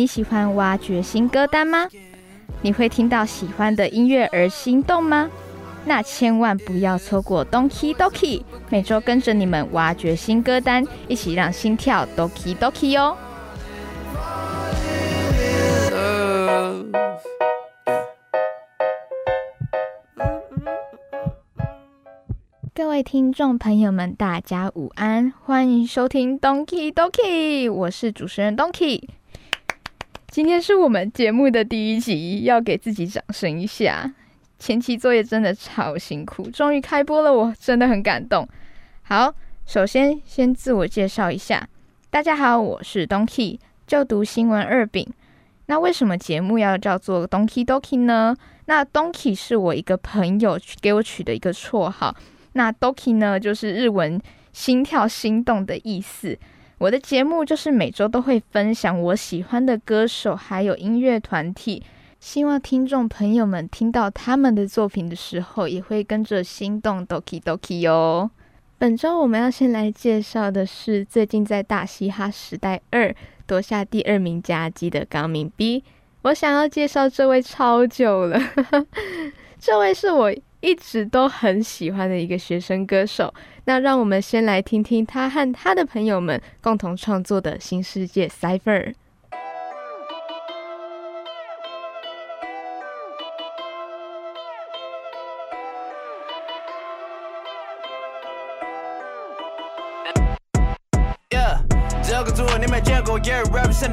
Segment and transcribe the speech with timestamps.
[0.00, 1.86] 你喜欢挖掘新歌单吗？
[2.62, 5.28] 你会听到喜欢的音乐而心动吗？
[5.84, 13.14] 那千万不要错过 Donkey Donkey，每周跟着你们挖掘新歌单，一起让心跳 Donkey Donkey 哦！
[22.74, 29.02] 各位听众朋友们，大家午安，欢迎收听 Donkey Donkey，我是主持人 Donkey。
[30.30, 34.14] 今天是我们节目的第一集，要给自己掌声一下。
[34.60, 38.48] 前期作业真的超辛苦，终于开播了，我真的很感动。
[39.02, 39.34] 好，
[39.66, 41.68] 首先先自我介绍一下，
[42.10, 43.58] 大家好，我是 Donkey，
[43.88, 45.04] 就读新闻二丙。
[45.66, 48.36] 那为什么节目要叫做 Donkey Donkey 呢？
[48.66, 52.14] 那 Donkey 是我一个朋友给我取的一个绰号，
[52.52, 54.20] 那 Donkey 呢就是日文
[54.52, 56.38] 心跳心动的意思。
[56.80, 61.82] 我的节目就是每周都会分享我喜欢的歌手，还有音乐团体，
[62.18, 68.30] 希望听众朋友们听到他们的作品的时候，也会跟着心动 doki doki 哟。
[68.78, 73.14] 本周我们要先来介绍的是最近在大嘻哈时代二
[73.46, 75.84] 夺下第二名佳绩的高明 B。
[76.22, 78.40] 我想要介绍这位超久了，
[79.60, 80.34] 这位是我。
[80.60, 83.32] 一直都很喜欢的一个学生歌手，
[83.64, 88.94] 那让我们先来听听他和他的朋友们共同创作的新世界 Cipher。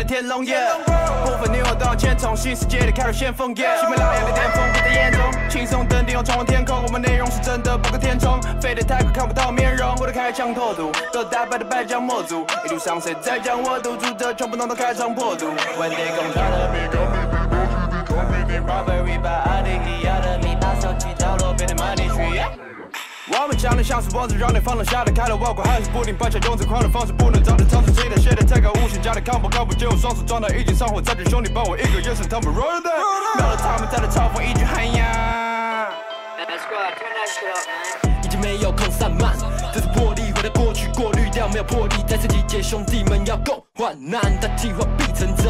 [0.07, 0.77] 天龙 Yeah，
[1.25, 15.47] 部分女王都往前冲，新世界里开路先锋 Yeah，新美老样的巅峰不在眼中，轻松登顶又闯望天空，我们内容是真的不够填充，飞得太快看不到面容，我的开枪拓土，都打败的败将魔族，一路上谁在将我堵住的全部弄到开肠破肚
[15.77, 16.07] ，When they
[16.71, 16.87] me,
[20.79, 22.76] 收集到路边的 money tree。
[23.29, 35.89] 我们讲的像是王子，让你放得下的开了外挂，还是不停搬下用最快的方式，不能找的唱出谁的写的太高，无限加的看不靠谱，就用双手装到已经上火，再见兄弟帮我一个眼神，他们 roll down，秒了他们在的嘲讽，一句喊呀。
[38.23, 39.35] 已经没有空散漫，
[39.73, 45.45] 这是玻璃，回到过去过滤掉没有魄力，再次集结兄弟们要共患难，但计划必成真，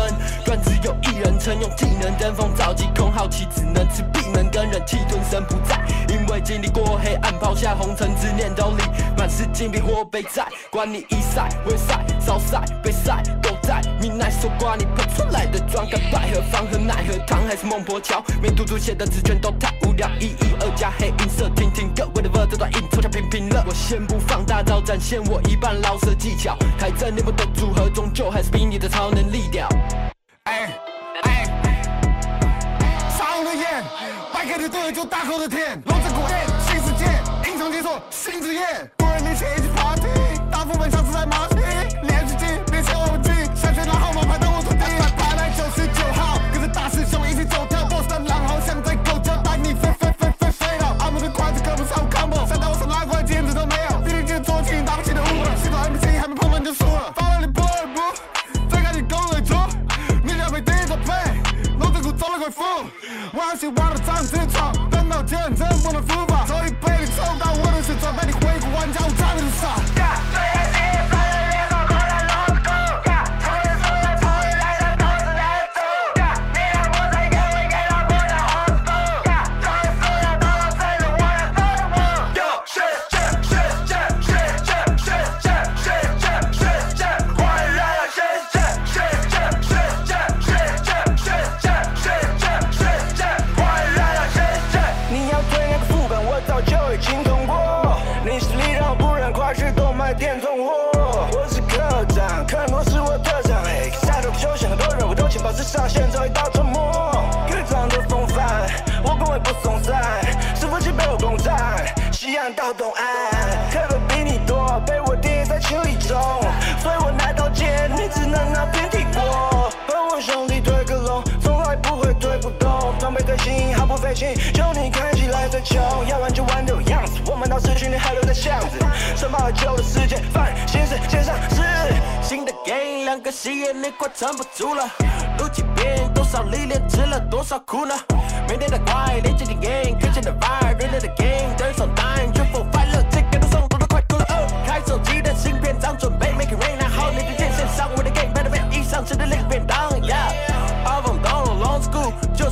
[0.46, 5.80] 乱只有一人称，用技能登峰造极，空好奇只能吃闭门羹，忍气吞声不在。
[6.10, 8.84] 因为经历过黑暗，抛下红尘，执念兜里
[9.18, 10.46] 满是金币或背债。
[10.70, 13.82] 管你一赛、未赛、少赛、被赛，都在。
[13.98, 18.22] 你奈说挂你喷出来的妆，该百合方和奈何糖，还是孟婆桥？
[18.42, 20.10] 没嘟嘟写的字全都太无聊。
[20.20, 23.64] 一一二加黑音色，听听各位的 verse，这段音凑巧平平了。
[23.66, 29.68] 我先不放大招，展现我一半老色技巧开着你们的组合终究还是比你的超能力屌。
[30.44, 30.80] 哎
[31.24, 33.84] 哎哎撒的燕
[34.34, 39.07] 败给的队友就大口的舔龙之谷燕新世界英雄解锁新职业。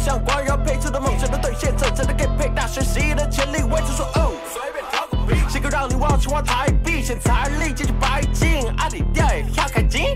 [0.05, 4.33] 像官要配出的梦想的兑现，这真的给配大学习的潜力，为主说哦。
[4.53, 10.15] 随便挑个屁，写个让你忘记花台币，现财力解决白金，阿里调也要开金。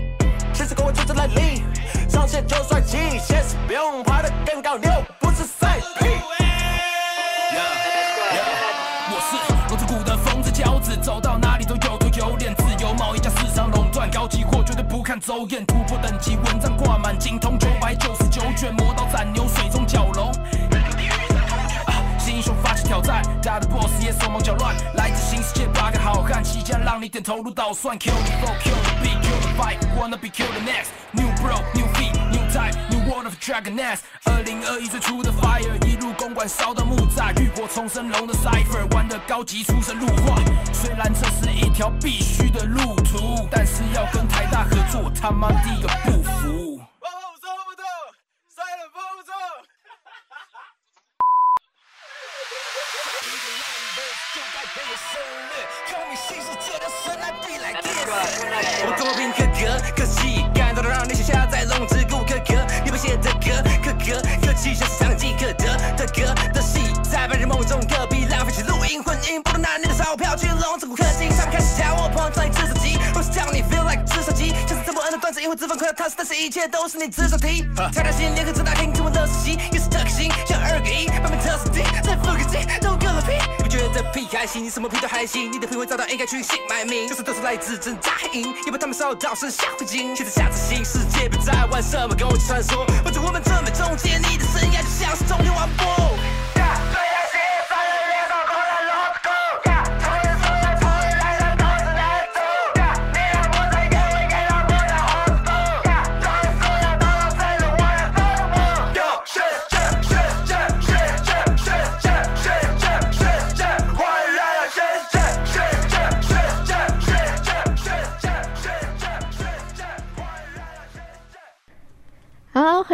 [0.52, 1.64] 现实跟我就是来临，
[2.08, 4.88] 上线就帅气，现实不用爬得更高，牛
[5.18, 6.06] 不是赛皮。
[9.12, 9.36] 我是
[9.70, 19.68] 龙之谷的疯子骄子，走到哪里都有头有脸，自由贸易加市场垄断，高级货绝对不看走眼，突破等级，文章挂满，精通九百九十九卷，魔刀斩牛，水
[23.42, 27.98] 大的 boss 也手忙脚乱，来自新世界八个好汉，即将让你点头如捣蒜。
[27.98, 30.90] Kill the flow, kill the beat, kill the fight，wanna be kill the next。
[31.12, 34.00] New bro, new feet, new type, new world of dragon nest。
[34.24, 40.40] 二零二一最初的 fire，一路公馆烧到木栅，浴火重生龙的 cipher，玩的高级出神入化。
[40.72, 46.80] 虽然这是一条必须的路途，但是要跟台大合作，他妈第一个不服。
[58.86, 59.60] 我作品合格，
[59.96, 72.46] 可惜感动的让你写下在龙之谷可歌，你不写的歌可歌，可泣像是相即可得的歌的戏，在白日梦中隔壁浪费起录音混音，不如拿你的钞票去龙之谷氪金，上面开始叫我碰撞
[75.30, 77.64] 像是这么恩的段子，因为脂肪快要塌死，但是一切都是你制造题。
[77.92, 83.32] 财大心联合正大听，听闻乐死席，也是特克星，像二个一，版本特死敌，再付个金，都给了屁。
[83.58, 90.16] 你不觉得屁还行，你什么屁都还行，你的品味早到应该去姓埋名，就是都是来自真假黑影，也把他们烧到剩下灰烬。
[90.16, 95.86] 现在下次新世界，别再玩什么跟我传说，或者我们准备终结你的生涯，就像是中天完播。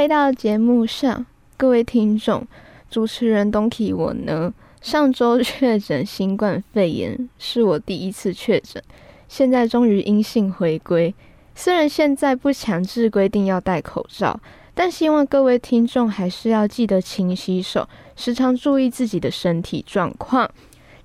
[0.06, 1.26] 回到节目上，
[1.56, 2.46] 各位听众，
[2.88, 8.80] 主持人 Donkey 我呢，上周确诊新冠肺炎，是我第一次确诊，
[9.26, 11.12] 现在终于阴性回归。
[11.56, 14.38] 虽然现在不强制规定要戴口罩，
[14.74, 20.48] 但希望各位听众还是要记得勤洗手，时常注意自己的身体状况。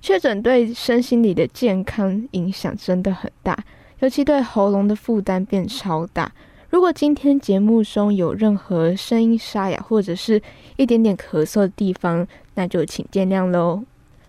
[0.00, 3.58] 确诊对身心理的健康影响真的很大，
[3.98, 6.30] 尤其对喉咙的负担变超大。
[6.72, 10.40] 如果今天节目中有任何声音沙哑或者是
[10.76, 13.84] 一点点咳嗽的地方，那就请见谅喽。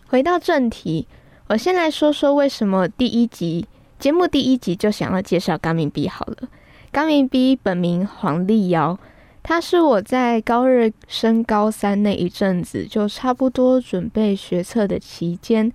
[0.08, 1.08] 回到正题，
[1.48, 3.66] 我先来说说为什么第一集
[3.98, 6.50] 节目第一集就想要介绍高明 B 好了。
[6.92, 9.00] 高明 B 本名黄丽瑶，
[9.42, 15.72] 他是我在高二升高三那一阵子，就差不多准备学测的期间，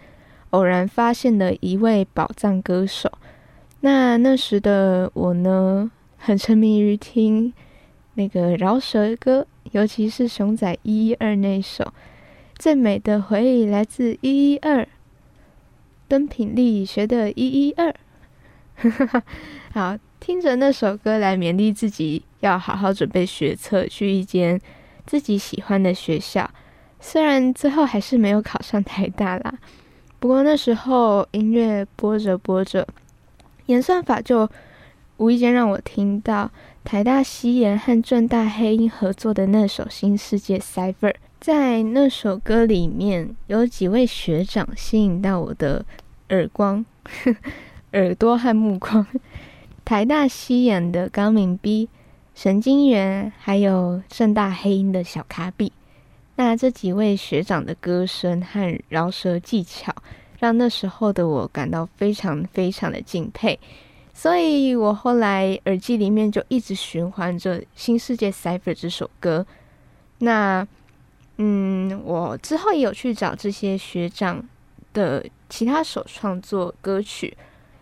[0.50, 3.10] 偶然发现的一位宝藏歌手。
[3.80, 5.90] 那那时的我呢？
[6.18, 7.52] 很沉迷于听
[8.14, 11.84] 那个饶舌歌，尤其是熊仔一一二那首
[12.58, 14.82] 《最美的回忆来自一一二》，
[16.08, 17.94] 登品力学的一一二，
[19.72, 24.60] 好听着那首歌来勉励自己，要好好准备学测，去一间
[25.06, 26.50] 自己喜欢的学校。
[27.00, 29.54] 虽然最后还是没有考上台大啦，
[30.18, 32.86] 不过那时候音乐播着播着，
[33.66, 34.50] 演算法就。
[35.18, 36.48] 无意间让我听到
[36.84, 40.94] 台大西研和正大黑鹰合作的那首《新世界 Cipher》。
[41.40, 45.84] 在那首歌里面，有几位学长吸引到我的
[46.28, 46.86] 耳光、
[47.94, 49.04] 耳朵和目光。
[49.84, 51.88] 台大西研的高明 B、
[52.36, 55.72] 神经元，还有正大黑鹰的小卡比。
[56.36, 59.92] 那这几位学长的歌声和饶舌技巧，
[60.38, 63.58] 让那时候的我感到非常非常的敬佩。
[64.18, 69.46] 所以我后来耳机里面就一直循环着《新世界 Cipher》这首歌。
[70.18, 70.66] 那，
[71.36, 74.44] 嗯，我之后也有去找这些学长
[74.92, 77.36] 的其他首创作歌曲，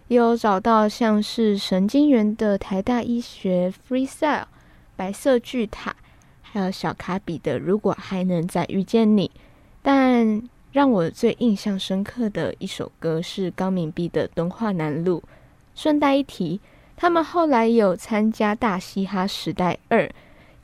[0.09, 4.45] 也有找到像是神经元的台大医学 Freestyle、
[4.95, 5.97] 白色巨塔，
[6.43, 9.29] 还有小卡比的《如果还能再遇见你》。
[9.81, 15.21] 但让我最印象深刻的一首歌是高敏碧的《敦化南路》。
[15.77, 16.61] 顺带一提，
[16.97, 20.07] 他们后来有参加《大嘻哈时代二》，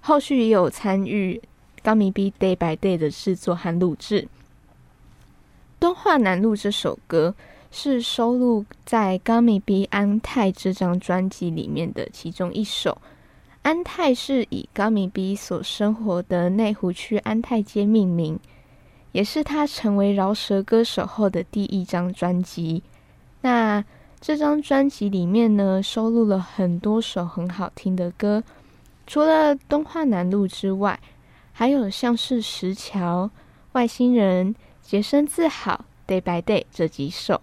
[0.00, 1.40] 后续也有参与
[1.84, 4.22] 高敏碧《Day by Day》的制作和录制。
[5.78, 7.34] 《敦化南路》这首歌
[7.70, 12.98] 是收录在高敏碧《安泰》这张专辑里面的其中一首。
[13.62, 18.40] 安泰是以高敏碧所生活的内湖区安泰街命名。
[19.12, 22.82] 也是他成为饶舌歌手后的第一张专辑。
[23.42, 23.84] 那
[24.22, 28.40] 这张专辑里面呢，收录了很多首很好听的歌，
[29.04, 31.00] 除了《东华南路》之外，
[31.52, 33.24] 还有像是《石桥》
[33.72, 35.84] 《外星人》《洁身自好》
[36.20, 37.40] 《Day by Day》这几首。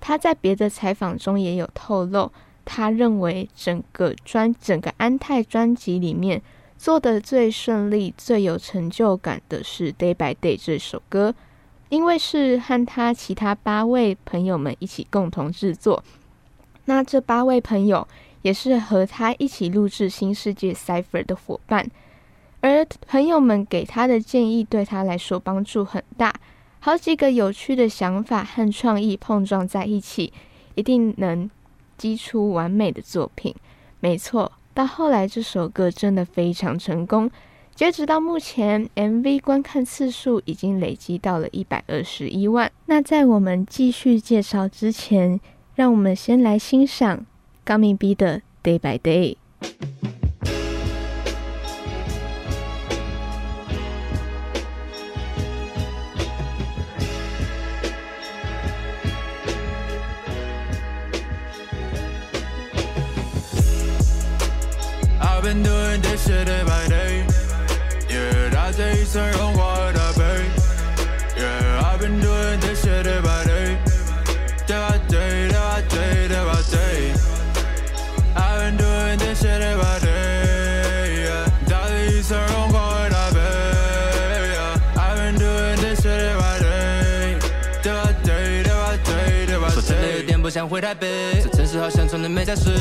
[0.00, 2.32] 他在别的采访中也有透露，
[2.64, 6.40] 他认为整个专整个安泰专辑里面。
[6.78, 11.34] 做的最顺利、最有成就感的是《Day by Day》这首歌，
[11.88, 16.02] 因为是和他其他八位朋友们一起共同制作。
[16.86, 18.06] 那这八位朋友
[18.42, 21.90] 也是和他一起录制《新世界 Cipher》的伙伴，
[22.60, 26.34] 而朋友们给他的建议对他来说帮助很大。
[26.78, 30.32] 好几个有趣的想法和创意碰撞在一起，
[30.76, 31.50] 一定能
[31.98, 33.54] 激出完美的作品。
[33.98, 34.52] 没错。
[34.72, 37.30] 到后来，这首歌真的非常成功。
[37.76, 42.72] 截止到目前，MV 观看次数已经累积到了一百二十一万。
[42.86, 45.38] 那在我们继续介绍之前，
[45.74, 47.26] 让我们先来欣赏
[47.64, 49.34] 高明 B 的《Day by Day》。
[68.75, 70.23] Yeah, 大街一层融化的大杯。
[71.37, 73.77] Yeah, I've been doing this shit day by day.
[74.67, 77.13] Day by day, day by day, day by day.
[78.35, 81.25] I've been doing this shit day by day.
[81.25, 83.39] Yeah, 大街一层融化的大杯。
[84.53, 87.39] Yeah, I've been doing this shit day by day.
[87.81, 89.73] Day by day, day by day, day by day.
[89.73, 92.73] 说真的有点不想回台北，这城市好像从来没在睡。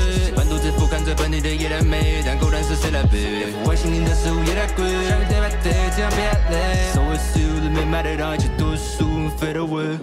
[1.26, 3.54] 习惯独自俯瞰着本地的夜太美，但狗蛋是谁来背？
[3.66, 6.20] 外星人的食物也太贵，想个 day by day，这样别
[6.52, 6.56] 累。
[6.94, 9.98] So it's you，人没买得到，一起读书，fade away。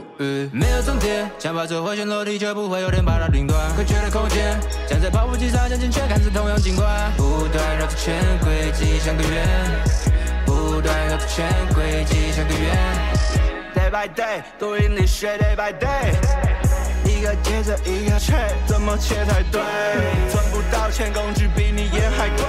[0.52, 3.56] 没有终点，想把这火线落地，却不会有人把它顶断。
[3.76, 9.46] 可缺的空间，站在跑步机上眼睛却看着同样景观，不断绕着圈轨迹像个圆，
[10.44, 12.76] 不断绕着圈轨迹像个圆。
[13.74, 16.14] day by day，多努力学 day by day，
[17.22, 18.34] 一个接着一个切，
[18.66, 19.62] 怎么切才对？
[20.32, 22.44] 赚不到钱，工具比你烟还贵。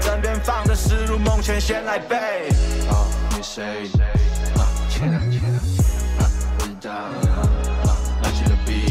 [0.00, 2.16] 枕边放着思入梦前，先来背。
[2.90, 3.62] 啊，你谁？
[4.56, 5.54] 啊，切了切了，
[6.18, 6.26] 啊，
[6.58, 8.90] 不知道，啊，拿起了笔。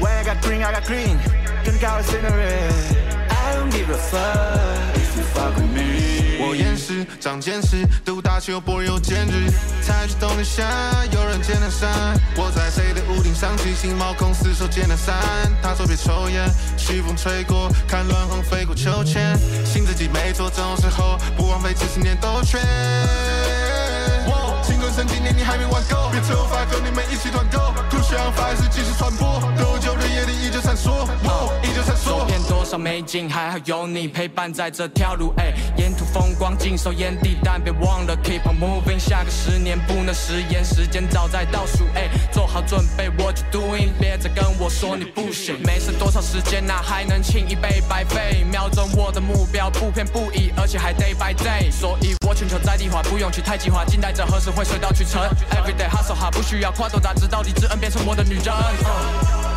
[0.00, 1.18] When I got green, I got green，
[1.62, 2.72] 更高的 scenery。
[3.28, 6.15] I don't give a fuck if you fuck with me。
[6.38, 9.50] 我厌世，长见识，读大学不有兼职，
[9.80, 10.64] 采取动力下，
[11.10, 11.88] 有人捡了伞。
[12.36, 15.14] 我在谁的屋顶上骑行，毛孔厮守捡了伞。
[15.62, 19.36] 他说别抽烟，西风吹过，看乱红飞过秋千。
[19.64, 22.60] 信自己没错，这种时候不枉费几十年兜圈。
[24.62, 29.78] 青春神经年你还没玩够，别求发和你们一起团购，故乡法还是继续传播，都
[30.66, 31.06] 闪烁
[31.62, 32.24] 依旧闪烁，走。
[32.26, 35.32] 遍多少美景，还好有你陪伴在这条路。
[35.36, 38.98] 哎，沿途风光尽收眼底，但别忘了 keep on moving。
[38.98, 41.84] 下个十年不能食言，时间早在倒数。
[41.94, 43.90] 哎，做好准备，what you doing？
[44.00, 45.56] 别再跟我说你不行。
[45.64, 48.44] 没剩多少时间呐、还能轻易被白费。
[48.50, 51.70] 瞄准我的目标，不偏不倚，而且还 day by day。
[51.70, 55.22] 所以我全球在地化，不用去太计划，静待着何时会水到渠成。
[55.52, 59.55] Everyday hustle hard，不需要夸多大，直到底之恩变成我的女人。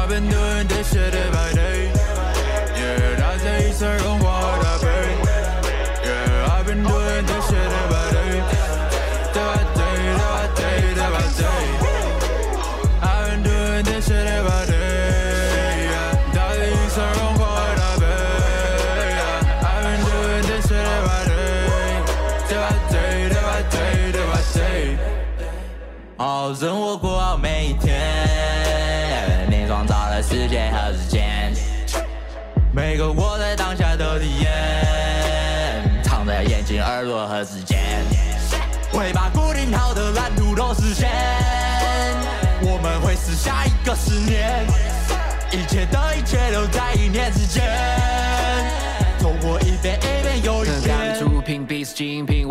[0.00, 1.92] I've been doing this shit day by day.
[2.74, 4.86] Yeah, 大街一层融化的大杯。
[6.02, 8.40] Yeah, I've been doing this shit day by day.
[9.34, 11.64] Day by day, day by day, day by day.
[13.02, 14.78] I've been doing this shit day by day.
[15.86, 18.04] Yeah, 大街一层融化的大杯。
[19.18, 19.36] Yeah,
[19.68, 21.68] I've been doing this shit day by day.
[22.48, 24.98] Day by day, day by day, day by day.
[26.16, 27.89] 哦，生活过好每一天，
[32.80, 34.50] 每个活在当下的体验，
[36.02, 37.78] 藏在眼睛、耳朵和指尖，
[38.90, 41.10] 会把固定好的蓝图都实现，
[42.62, 44.64] 我们会是下一个十年，
[45.52, 47.62] 一切的一切都在一念之间，
[49.18, 51.20] 走过一遍一遍又一遍。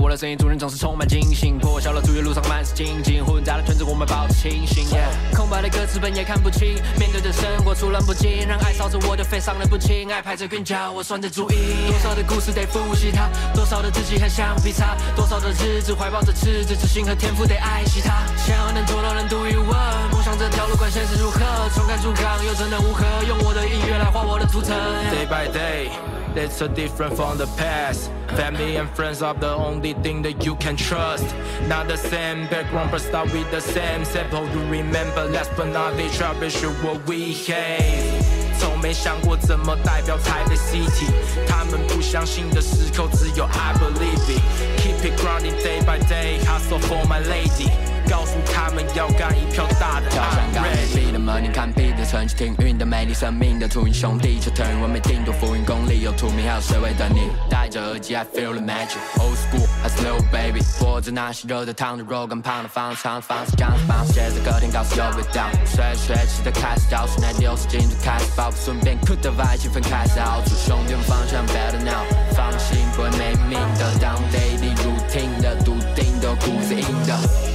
[0.09, 1.51] 的声音助人总是充满惊喜。
[1.59, 4.85] 破晓了，主业路上满是荆棘，混杂的圈子我们保持清醒。
[5.33, 10.11] 空白的歌词本也看不清，面对着生活出人不惊，让爱烧着我的肺，伤人不轻。
[10.11, 11.57] 爱排着韵脚，我算着注音。
[11.87, 18.25] 多少的故事得复习它，多少的自己和橡皮擦，多少的日子怀抱着赤子之心和天赋得爱惜它。
[18.37, 21.39] 想要能做到人独一无二，梦想这条路管现实如何，
[21.75, 23.05] 重看主港又怎能无何？
[23.27, 24.75] 用我的音乐来画我的图腾。
[25.11, 25.89] Day by day.
[26.35, 28.11] That's so different from the past.
[28.37, 31.24] Family and friends are the only thing that you can trust.
[31.68, 34.46] Not the same background, but start with the same sample.
[34.48, 38.22] You remember last but not least, rubbish what we hate.
[38.58, 41.10] 从没想过怎么代表台北 City，
[41.46, 47.87] 他们不相信的时候，只有 I believe it。Keep it grounded day by day, hustle for my lady。
[48.09, 50.09] 告诉他们要干一票大的。
[50.09, 50.63] 跳上钢
[50.95, 57.29] 笔的门，你看笔的成绩，听云的美丽，生命的秃鹰兄弟，就等于我没听懂浮云功力，有图名还有谁会等你？
[57.49, 58.97] 戴着耳机，I feel the magic。
[59.19, 60.61] Old school 还是 new baby？
[60.81, 65.45] 握着那些热的烫的肉，跟胖的方长方式讲方式，写着歌听告诉有味道。
[65.65, 72.03] 随着学期的开始，倒数那六十进度开始爆，顺便 cut 的外气氛开始熬出兄弟们方向 better now。
[72.33, 77.48] 放心，不会没命的，当 daily routine 的，笃定的骨子硬的。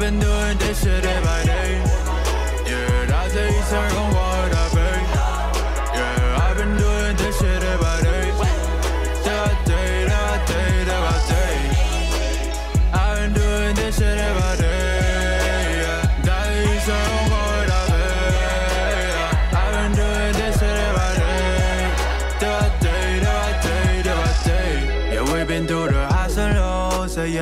[0.00, 1.76] I've been doing this shit day by day.
[2.66, 4.29] Yeah, that's a Eastern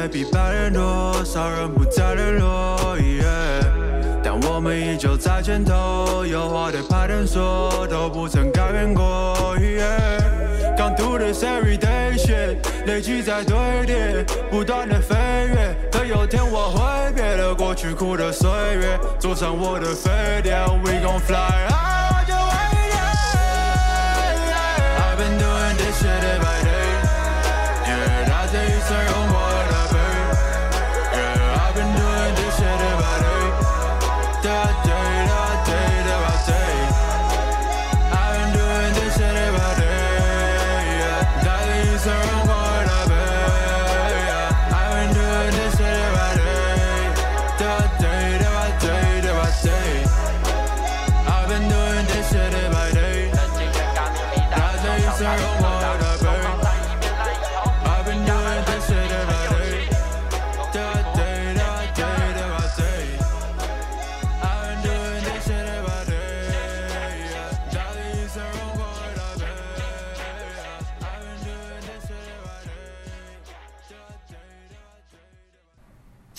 [0.01, 2.79] 也比别人多，少人不再联络。
[4.23, 9.35] 但我们依旧在前头，有话得拍点说，都不曾改变过。
[9.59, 15.75] Yeah，刚读的 everyday shit，累积在堆叠，不断的飞跃。
[15.91, 20.55] 可有天我会别了过去苦的岁月，坐上我的飞碟。
[20.85, 21.88] We gon' fly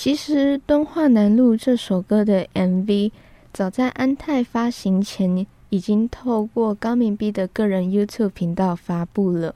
[0.10, 3.12] 其实《敦化南路》这首歌的 MV，
[3.54, 9.54] 早在安泰发行前，已经透过高明 B 的个人 YouTube 频道发布了。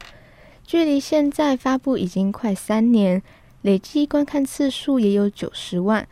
[0.63, 3.23] 距离现在发布已经快三年，
[3.63, 6.07] 累计观看次数也有九十万。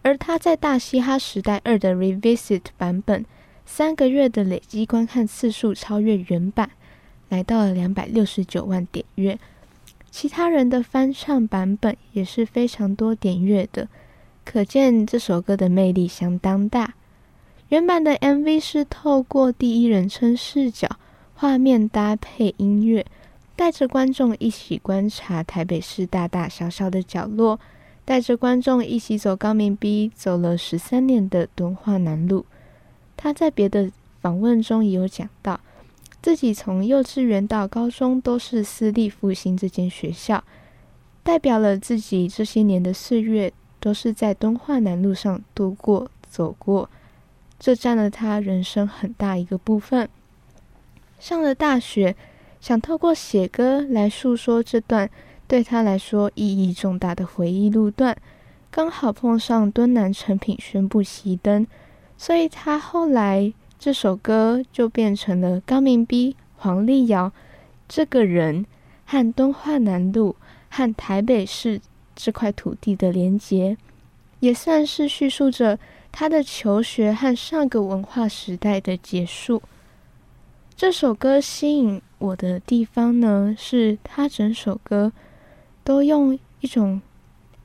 [0.00, 3.26] 而他在《大嘻哈时代二》的 Revisit 版本，
[3.66, 6.70] 三个月的累计观看次数超越原版，
[7.28, 9.38] 来到了两百六十九万点阅。
[10.12, 13.88] 其他人的翻唱版本也是非常多点阅的，
[14.44, 16.92] 可见这首歌的魅力相当大。
[17.70, 20.86] 原版的 MV 是透过第一人称视角，
[21.34, 23.06] 画面搭配音乐，
[23.56, 27.58] 带着观众一起观察台北市大大小小的角落，
[28.04, 32.44] 带着观众一起走高明 B 走了十三年的敦化南路。
[33.16, 35.58] 他在别的访问中也有讲到。
[36.22, 40.44] 自己从幼稚园到高中都是私立复兴这间学校，
[41.24, 46.88] 代表了自己这些年的岁月都是在敦化南路上度过、走过，
[47.58, 50.08] 这占了他人生很大一个部分。
[51.18, 52.14] 上了大学，
[52.60, 55.10] 想透过写歌来诉说这段
[55.48, 58.16] 对他来说意义重大的回忆路段，
[58.70, 61.66] 刚好碰上敦南成品宣布熄灯，
[62.16, 63.52] 所以他后来。
[63.82, 67.32] 这首歌就变成了高明 B、黄丽瑶
[67.88, 68.64] 这个人
[69.04, 70.36] 和敦化南路
[70.70, 71.80] 和台北市
[72.14, 73.76] 这块土地的连结，
[74.38, 75.80] 也算是叙述着
[76.12, 79.60] 他的求学和上个文化时代的结束。
[80.76, 85.12] 这首歌吸引我的地方呢，是他整首歌
[85.82, 87.02] 都用一种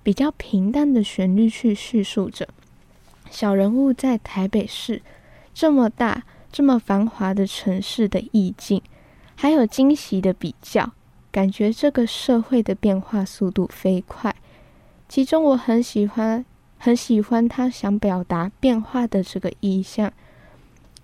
[0.02, 2.48] 比较平淡的旋律去叙述着
[3.30, 5.04] 小人物在台北市。
[5.60, 8.80] 这么大、这么繁华的城市的意境，
[9.36, 10.92] 还有惊喜的比较，
[11.32, 14.36] 感觉这个社会的变化速度飞快。
[15.10, 16.46] 其中我很喜欢，
[16.78, 20.14] 很喜欢他想表达变化的这个意象。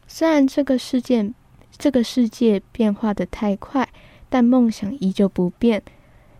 [0.07, 1.33] 虽然这个世界，
[1.75, 3.89] 这个世界变化的太快，
[4.29, 5.81] 但梦想依旧不变。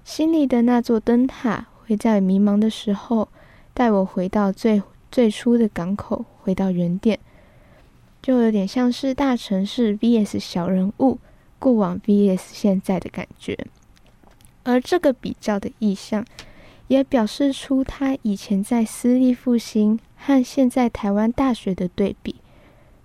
[0.04, 3.28] 心里的那座灯塔会在迷茫的时候
[3.74, 7.18] 带我回到最最初的港口，回到原点，
[8.24, 11.20] 就有点像是大城市 VS 小人物，
[11.60, 13.56] 过往 VS 现在的感觉。
[14.64, 16.26] 而这个比较的意象。
[16.90, 22.36] 也表示出他以前在私立复兴和现在台湾大学的对比。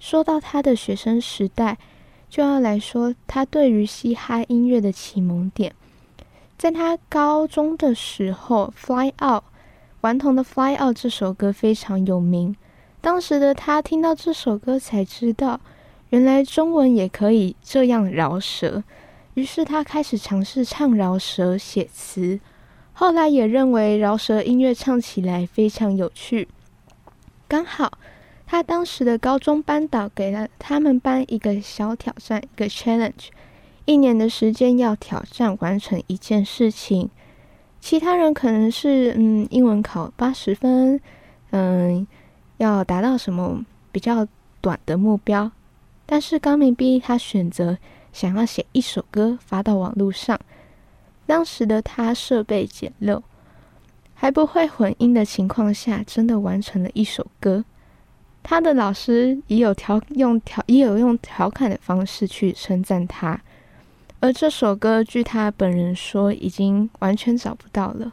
[0.00, 1.78] 说到他的学生时代，
[2.28, 5.74] 就要来说他对于嘻哈音乐的启蒙点。
[6.59, 9.42] 在他高中的时候，《Fly Out》
[10.00, 12.57] 顽童的《Fly Out》这首歌非常有名。
[13.00, 15.61] 当时的他听到这首歌才知道，
[16.11, 18.82] 原来中文也可以这样饶舌。
[19.34, 22.40] 于是他开始尝试唱饶舌、写词。
[22.92, 26.48] 后来也认为饶舌音乐唱起来非常有趣。
[27.46, 27.96] 刚好
[28.44, 33.28] 他当时的高中班导给了他们班一个小挑战，一个 challenge，
[33.84, 37.08] 一年的时间要挑战完成一件事情。
[37.80, 41.00] 其他人可能是嗯英文考八十分，
[41.52, 42.04] 嗯
[42.59, 44.27] 要达到什么比较
[44.61, 45.51] 短的目标，
[46.07, 47.79] 但是高明 B 他选择
[48.12, 50.38] 想要写一首歌发到网络上。
[51.27, 53.23] 当时的他设备简陋，
[54.14, 57.64] 还不会混音的情况下，真的完成了一首歌。
[58.42, 63.38] 他的老师也有调用调也有用调侃的方式去称赞他。
[64.21, 68.12] 而这首歌，据他本人说，已经完全找不到了。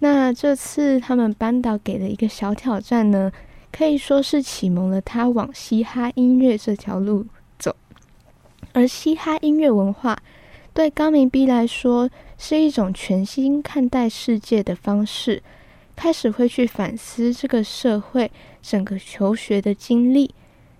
[0.00, 3.30] 那这次他们班导给了一个小挑战呢，
[3.70, 7.26] 可以说是启蒙了他往嘻哈音乐这条路
[7.58, 7.74] 走。
[8.72, 10.18] 而嘻哈音乐文化。
[10.72, 12.08] 对高明 B 来说，
[12.38, 15.42] 是一种全新看待世界的方式。
[15.96, 18.30] 开始会去反思这个社会
[18.62, 20.32] 整个求学的经历。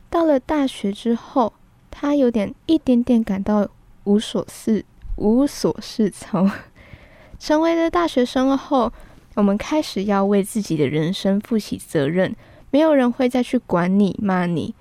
[0.08, 1.52] 到了大学之后，
[1.90, 3.68] 他有点一点点感到
[4.04, 4.84] 无所事
[5.16, 6.50] 无所适从。
[7.38, 8.92] 成为了大学生后，
[9.40, 12.36] 我们开始要为自己的人生负起责任，
[12.70, 14.74] 没有人会再去管你骂你。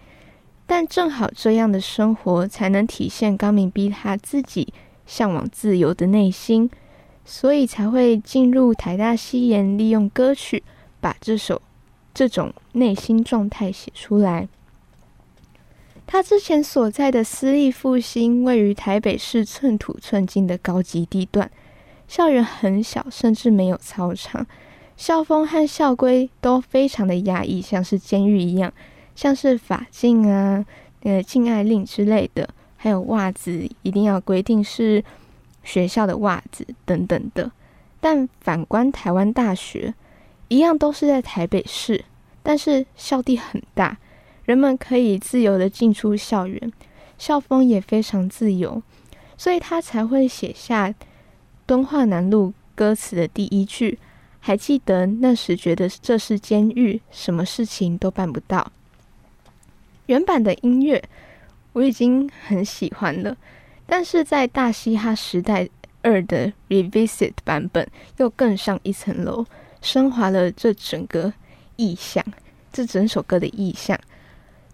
[0.67, 4.73] 但正好这样的生活，才能体现高明逼他自己。
[5.09, 6.69] 向往自由的内心，
[7.25, 10.61] 所以才会进入台大西研，利用歌曲
[11.01, 11.59] 把这首
[12.13, 14.47] 这种内心状态写出来。
[16.05, 21.49] 他之前所在的私立复兴位于台北市寸土寸金的高级地段，
[22.09, 24.45] 校园很小，甚至没有操场，
[24.97, 28.73] 校风和校规都非常的压抑，像是监狱一样，
[29.15, 30.65] 像是法禁啊、
[31.03, 32.49] 呃禁爱令之类的。
[32.75, 35.03] 还有袜子一定要规定是
[35.63, 37.51] 学校的袜子等等的，
[38.01, 39.93] 但反观台湾大学，
[40.47, 42.03] 一样都是在台北市，
[42.41, 43.97] 但是校地很大，
[44.45, 46.73] 人们可以自由的进出校园，
[47.19, 48.81] 校风也非常自由，
[49.37, 50.91] 所以他才会写下
[51.69, 53.99] 敦化南路歌词的第一句，
[54.39, 58.71] 还记得那时觉得这是监狱，什么事情都办不到。
[60.07, 61.03] 原版的音乐。
[61.73, 63.37] 我已经很喜欢了，
[63.85, 65.69] 但是在大嘻哈时代
[66.01, 69.45] 二的 revisit 版本又更上一层楼，
[69.79, 71.31] 升华了这整个
[71.75, 72.25] 意象，
[72.73, 73.97] 这整首歌的意象。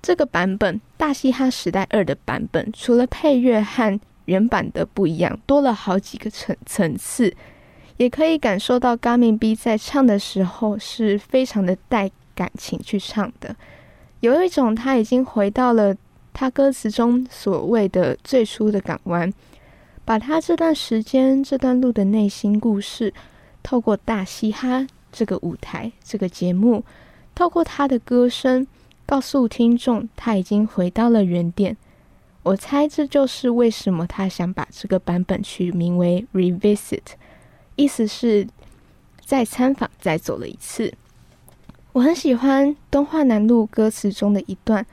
[0.01, 7.33] 这个版本大嘻哈时代二的版本，除了配乐和原版的不一样，多了好几个层层次，
[7.97, 13.55] 也可以感受到 Gami B 在唱的时候是非常的带感情去唱的，
[14.19, 15.95] 有一种他已经回到了。
[16.37, 19.33] 他歌词中所谓的最初的港湾，
[20.03, 23.13] 把他这段时间、这段路的内心故事，
[23.63, 26.83] 透过大嘻哈这个舞台、这个节目，
[27.33, 28.67] 透过他的歌声，
[29.05, 31.77] 告诉听众他已经回到了原点。
[32.45, 37.01] 我猜这就是为什么他想把这个版本取名为 Revisit，
[37.75, 38.47] 意思是
[39.19, 40.93] 再参访、再走了一次。
[41.93, 44.85] 我很喜欢东华南路歌词中的一段。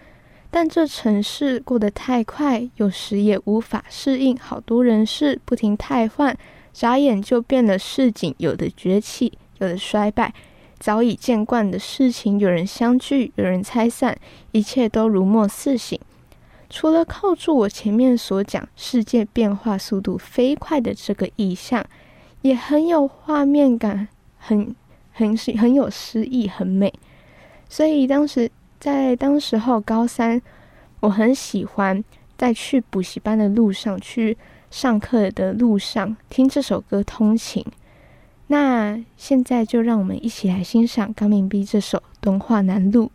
[0.51, 4.35] 但这城市过得太快，有时也无法适应。
[4.37, 6.35] 好多人事不停太换，
[6.73, 8.35] 眨眼就变了市井。
[8.39, 10.33] 有的崛起，有的衰败。
[10.79, 14.19] 早已见惯的事情，有人相聚，有人拆散，
[14.53, 16.01] 一切都如梦似醒。
[16.73, 21.85] 除了扣住我前面所讲世界变化速度飞快的这个意象，
[22.41, 24.09] 也很有画面感，
[24.39, 24.75] 很
[25.13, 26.93] 很是很有诗意，很美。
[27.69, 28.51] 所以当时。
[28.83, 30.43] 在当时候高三，
[30.99, 32.03] 我很喜欢
[32.37, 34.37] 在去补习班的路上去
[34.73, 37.65] 上课的路上听这首歌通勤。
[38.49, 43.07] 那现在就让我们一起来欣赏高明碧这首《敦化南路》。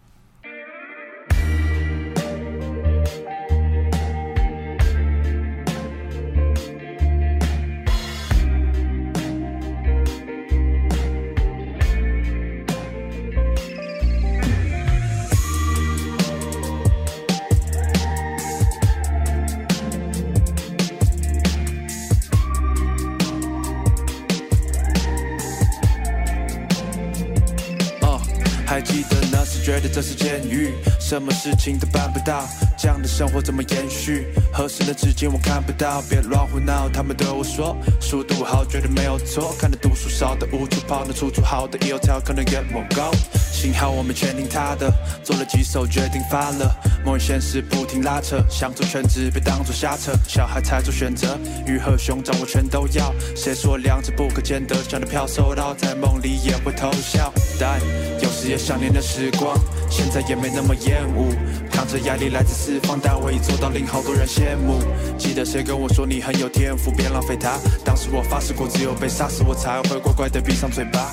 [31.09, 32.45] 什么事情都办不到，
[32.77, 34.27] 这样的生活怎么延续？
[34.51, 36.89] 合适的纸巾我看不到，别乱胡闹。
[36.89, 43.09] 他们对我说，书读好绝对没有错，看着读书少的无处跑，能出处好的油条可能也莫高。
[43.51, 44.91] 幸好我没全听他的，
[45.23, 54.75] 做了几首决定发了，梦与现实不停拉扯，想做全职被当做瞎扯，小孩才做选择，鱼和熊掌我全都要，谁说两者不可兼得？
[54.87, 57.79] 想的票收到，在梦里也会偷笑，但
[58.21, 59.57] 有时也想念的时光，
[59.89, 61.33] 现在也没那么厌恶，
[61.71, 64.79] 扛着压力来自四方，但我已做到令好多人羡慕。
[65.17, 71.11] 记得谁跟我说你很有天赋，别浪费它，当时我发誓过，只有被杀死我才会乖乖的闭上嘴巴。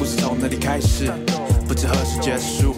[0.00, 1.12] 故事从哪里开始？
[1.68, 2.74] 不知何时结束。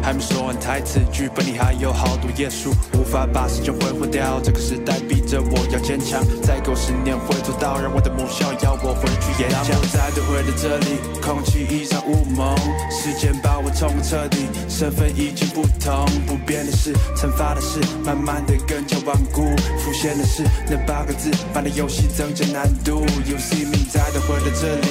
[0.00, 4.40] 还没说完台词，剧本里还有好多页数，无法把时间挥霍掉。
[4.40, 9.76] 这个时代逼着我要坚强，再过十年会做到，让我的母校要我回去演讲。
[9.76, 12.56] 我再度回到这里，空气依然雾蒙，
[12.92, 16.06] 时间把我冲彻底，身份已经不同。
[16.28, 19.50] 不变的是惩罚的事，慢慢的更加顽固。
[19.82, 23.00] 浮现的是那八个字，把那游戏增加难度。
[23.26, 24.86] You see me 再度回到这里，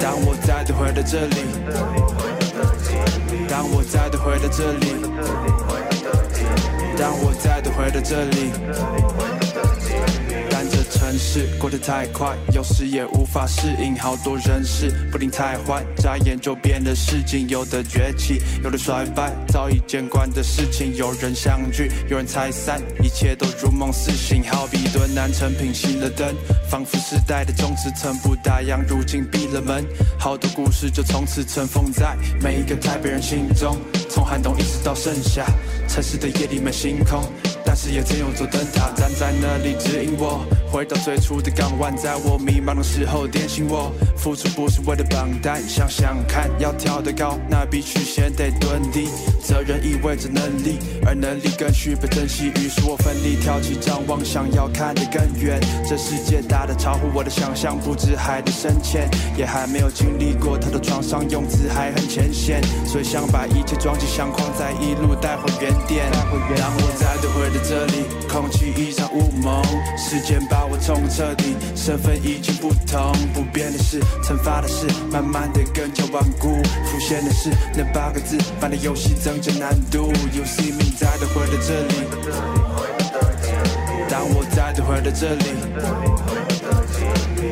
[0.00, 1.36] 当我再度回到这里。
[3.48, 4.86] 当我再度回到这里，
[6.96, 9.29] 当我再度回到这里，但这
[11.00, 13.96] 城市过得太快，有时也无法适应。
[13.96, 17.48] 好多人事不停太坏，眨眼就变得市井。
[17.48, 20.94] 有的崛起，有的衰败，早已见惯的事情。
[20.94, 24.42] 有人相聚，有人拆散，一切都如梦似醒。
[24.44, 26.36] 好比一吨南成品熄了灯，
[26.68, 29.82] 仿佛时代的宗旨曾不打烊，如今闭了门。
[30.18, 33.78] 好多故事就从此尘封在每一个台北人心中，
[34.10, 35.46] 从寒冬一直到盛夏，
[35.88, 37.24] 城市的夜里没星空。
[37.64, 43.92] 但是也曾有座灯塔站在那里指引我，回到最初的港湾，在我迷茫的时候点醒我。
[44.16, 49.08] 付出不是为了榜单，想想看，要跳得高，那必须先得蹲低。
[49.42, 52.52] 责任意味着能力，而能力更需被珍惜。
[52.56, 55.58] 于是我奋力跳起张望，想要看得更远。
[55.88, 66.10] 这世界大得超乎我的想象，不知海的深浅，也还没有经历过它的创伤，用词还很浅显，所以想把一切装进相框，再一路带回原点。
[66.12, 69.62] 当我再度回在这里，空气一场雾蒙，
[69.96, 76.62] 时间把我冲彻底，身份已经不同，不变的是惩罚的事，慢慢的更加顽固。
[76.84, 80.12] 浮现的是那八个字，把那游戏增加难度。
[80.32, 81.94] You see me 再度回到这里，
[84.08, 85.44] 当我再度回到这里，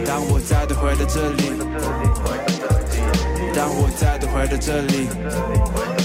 [0.07, 1.53] 当我再度回到这里，
[3.53, 5.98] 当我再度回到这里。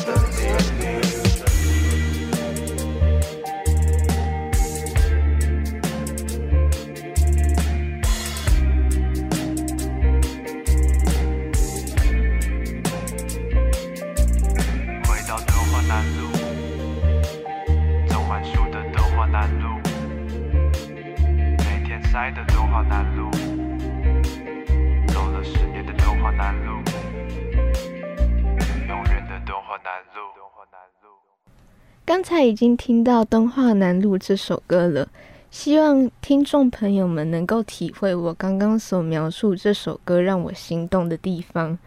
[32.44, 35.08] 已经听到《敦化南路》这首歌了，
[35.50, 41.78] 希望听众朋友们能够体会我刚刚所描述这首歌让我心动的地方。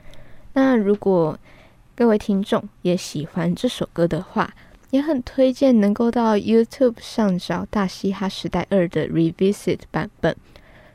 [0.53, 1.39] 那如果
[1.95, 4.55] 各位听众也喜欢这首歌的话，
[4.91, 10.37] 也很推荐能够到 YouTube 上找《大嘻哈时代二》的 Revisit 版本。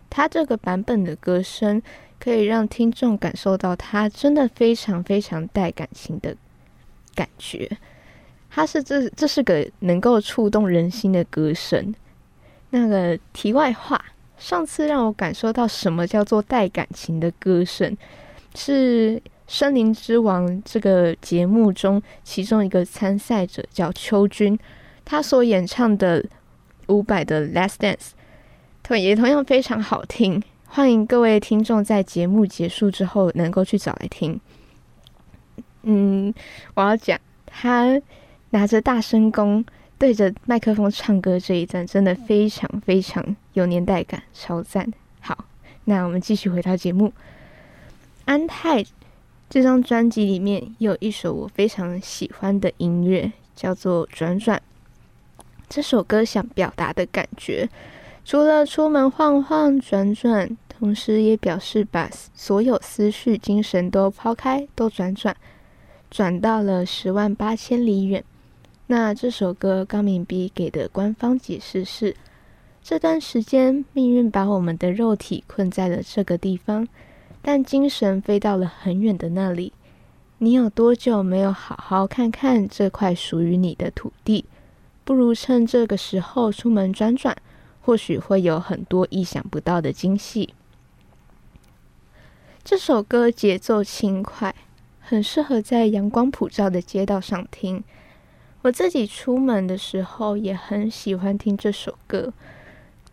[0.10, 1.82] 它这个版本的歌声
[2.20, 6.36] 可以让听众感受到它真的非常非常带感情的
[7.14, 7.78] 感觉。
[8.54, 11.96] 它是这这是个能够触动人心的歌声。
[12.72, 14.04] 那个题外话，
[14.38, 17.98] 上次让我感受到什么叫做带感情的歌声，
[18.54, 19.16] 是
[19.48, 24.60] 《森林之王》这个节目中其中一个参赛者叫邱军，
[25.06, 26.24] 他所演唱的
[26.88, 27.96] 伍佰的《Last Dance》，
[28.84, 30.44] 同也同样非常好听。
[30.66, 34.40] 欢迎各位听众在节目结束之后能够去找来听。
[35.84, 36.34] 嗯，
[36.76, 38.02] 我要讲他。
[38.52, 39.66] 拿着大声公
[39.98, 44.92] 对着麦克风唱歌这一段，真的非常非常有年代感，超赞。
[45.20, 45.46] 好，
[45.86, 47.12] 那我们继续回到节目。
[48.26, 48.84] 安泰
[49.50, 54.58] 这张专辑里面有一首我非常喜欢的音乐，叫做《转转》。
[55.70, 57.70] 这首歌想表达的感觉，
[58.26, 65.36] 除了出门晃晃转转，同时也表示把所有思绪、精神都抛开，都转转，
[66.10, 68.24] 转到了十万八千里远。
[68.92, 72.14] 那这首歌高敏逼给的官方解释是：
[72.84, 76.86] 这段时间命运把我们的肉体困在了这个地方，
[77.42, 79.72] 但精神飞到了很远的那里。
[80.40, 84.44] 你有多久没有好好看看这块属于你的土地？
[85.06, 87.34] 不如趁这个时候出门转转，
[87.80, 90.54] 或许会有很多意想不到的惊喜。
[92.62, 94.54] 这首歌节奏轻快，
[95.00, 97.82] 很适合在阳光普照的街道上听。
[98.64, 102.32] 我自己出门的时候也很喜欢听这首歌。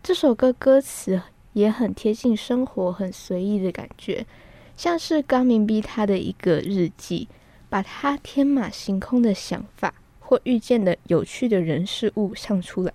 [0.03, 1.19] 这首歌歌词
[1.53, 4.27] 也很贴近生活，很随意的感觉，
[4.77, 7.27] 像是高明逼他的一个日记，
[7.67, 12.93] 把他天马行空的想法或遇见的有趣的人事物唱出来。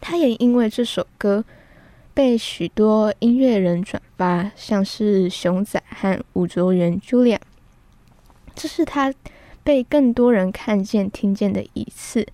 [0.00, 1.44] 他也因为这首歌
[2.14, 7.40] 被许多音乐人转发，像是熊仔和吴卓源 Julia，
[8.54, 9.12] 这是他。
[9.62, 12.26] 被更多人看见、听见的一次。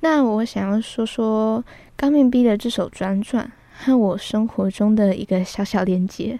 [0.00, 1.64] 那我想要说说
[1.96, 3.46] 高明逼的这首《转转》
[3.86, 6.38] 和我生活中的一个小小连接。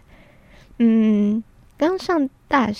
[0.78, 1.42] 嗯，
[1.76, 2.70] 刚上大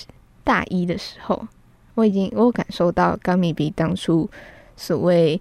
[0.43, 1.49] 大一的时候，
[1.95, 4.29] 我已经我感受到高明逼当初
[4.77, 5.41] 所谓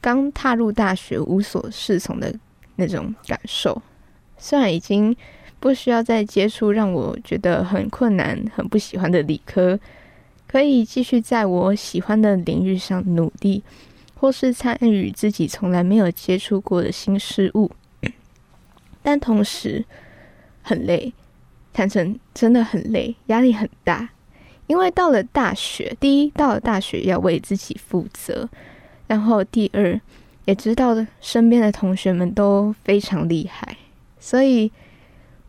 [0.00, 2.34] 刚踏入大学无所适从的
[2.74, 3.80] 那种感受。
[4.36, 5.16] 虽然已经
[5.60, 9.78] 不需要再接触让我觉得很困难、很不喜欢的理科。
[10.56, 13.62] 可以继续在我喜欢的领域上努力，
[14.14, 17.70] 或是参与自己从来没有接触过的新事物，
[19.04, 19.84] 但同时
[20.62, 21.12] 很累，
[21.74, 24.08] 坦诚真的很累，压力很大。
[24.66, 28.48] 因为到了大学，第一到了大学要为自己负责，
[29.08, 30.00] 然后第二
[30.46, 33.76] 也知道身边的同学们都非常厉害，
[34.18, 34.72] 所以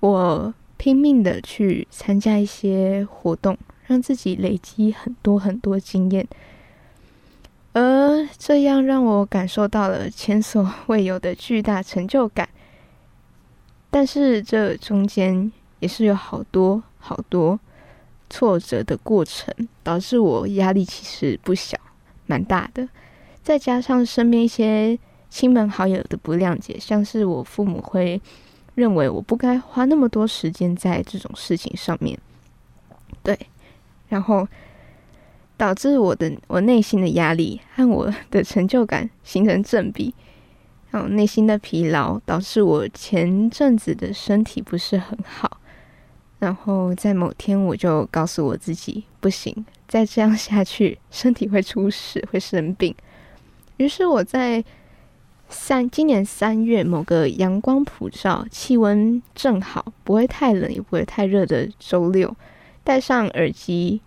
[0.01, 3.57] 我拼命的去参加一些活动。
[3.87, 6.27] 让自己累积很多很多经验，
[7.71, 12.47] 而这样让我感受到了前所未有的巨大成就感。
[13.89, 17.57] 但是这中间也是有好多好多
[18.29, 21.77] 挫折的过程，导致我压力其实不小，
[22.25, 22.87] 蛮大的。
[23.41, 28.21] 再加上身边一些亲朋好友的不谅解，像是我父母会
[28.75, 32.19] 认为我不该花那么多时间在这种事情上面，
[33.23, 33.39] 对。
[34.09, 34.47] 然后
[35.57, 40.13] 导致我的我内心的压力和我的成就感形成正比，
[40.91, 45.59] 然后内心的疲劳导致我前阵子的身体不是很好。
[46.39, 52.95] 然后在某天我就告诉我自己，不行，再这样下去身体会出事，会生病。
[53.77, 54.63] 于是我在
[55.49, 62.35] 三今年三月某个阳光普照、气温正好、不会太冷也不会太热的周六。
[62.87, 63.99] 戴上耳机，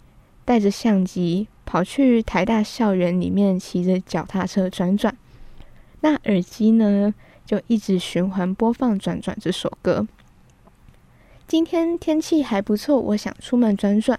[0.46, 5.14] 带着相机跑去台大校园里面，骑着脚踏车转转。
[6.00, 7.12] 那耳机呢，
[7.44, 10.08] 就一直循环播放《转转》这首歌。
[11.46, 14.18] 今天天气还不错，我想出门转转，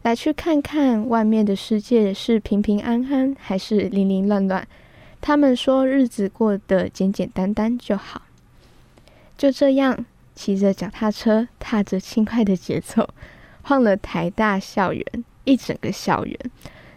[0.00, 4.66] 来去看看外面的世界是平平安安还是零零乱乱。
[5.20, 8.22] 他们说日子过得简简单单就好。
[9.36, 13.10] 就这样，骑着脚踏车，踏着轻快的节奏。
[13.68, 15.04] 晃了台大校园
[15.44, 16.38] 一整个校园，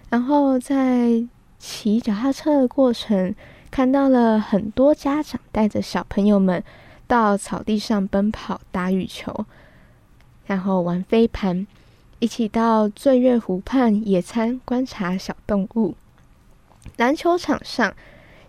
[0.10, 1.22] 然后在
[1.60, 3.36] 骑脚踏车的过程，
[3.70, 6.64] 看到了很多家长带着小朋友们
[7.08, 9.46] 到草地上奔跑、打羽球，
[10.46, 11.68] 然后玩飞盘，
[12.20, 15.96] 一起到醉月湖畔野餐、观察小动物。
[16.96, 17.94] 篮球场上，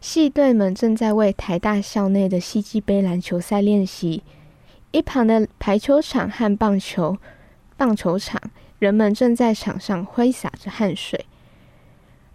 [0.00, 4.22] 系队们正在为台大校内的西基杯篮球赛练习，
[4.92, 7.18] 一旁的排球场和棒球。
[7.82, 8.40] 棒球场，
[8.78, 11.26] 人们正在场上挥洒着汗水，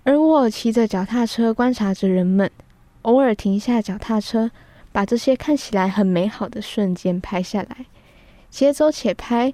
[0.04, 2.52] 而我骑着脚踏车观察着人们，
[3.04, 4.52] 偶尔停下脚踏车，
[4.92, 7.86] 把这些看起来很美好的瞬间拍下来，
[8.52, 9.54] 且走且拍，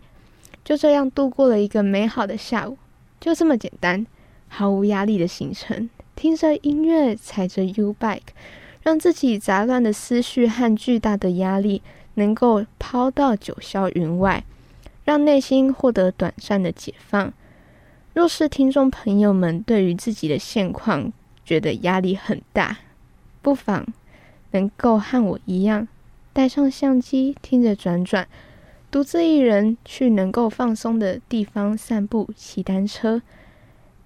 [0.66, 2.80] 就这样度过了一个美好的下午，
[3.20, 4.08] 就这么简单，
[4.48, 8.34] 毫无压力的行程，听着音乐，踩着 U bike，
[8.82, 11.84] 让自己杂乱的思绪和巨大的压力
[12.16, 14.44] 能够抛到九霄云外。
[15.04, 17.34] 让内心获得短暂的解放。
[18.14, 21.12] 若是听众朋友们对于自己的现况
[21.44, 22.78] 觉得压力很大，
[23.42, 23.88] 不妨
[24.52, 25.88] 能够和我一样，
[26.32, 28.28] 带上相机，听着转转，
[28.92, 33.22] 独自一人去能够放松的地方散步、骑单车。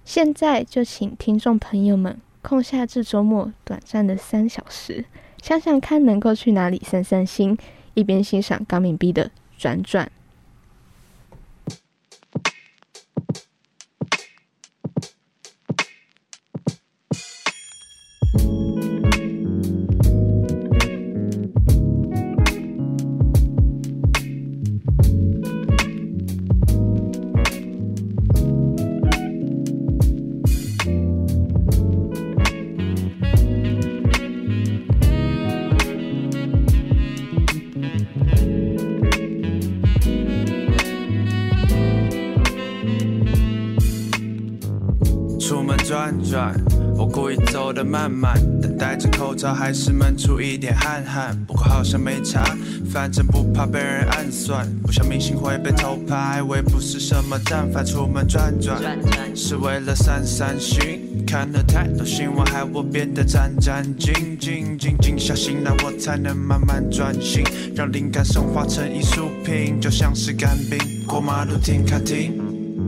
[0.05, 5.03] 现在就请听众朋友们空下这周末短暂的三小时，
[5.41, 7.57] 想想看能够去哪里散散心，
[7.93, 10.09] 一边欣赏高敏 B 的转转。
[46.23, 46.53] 转，
[46.95, 51.37] 我故意走得慢慢，但戴着口罩还是闷出一点汗汗。
[51.47, 52.43] 不过好像没差，
[52.91, 56.41] 反正不怕被人暗算，不像明星会被偷拍。
[56.41, 58.81] 我也不是什么战犯，出门转转
[59.35, 61.23] 是为了散散心。
[61.25, 67.43] 看了太多新闻，害我变得战战兢兢，静静下心来，我才能慢慢专心，
[67.75, 70.79] 让灵感升华成艺术品，就像是干冰。
[71.05, 72.41] 过马路停卡停，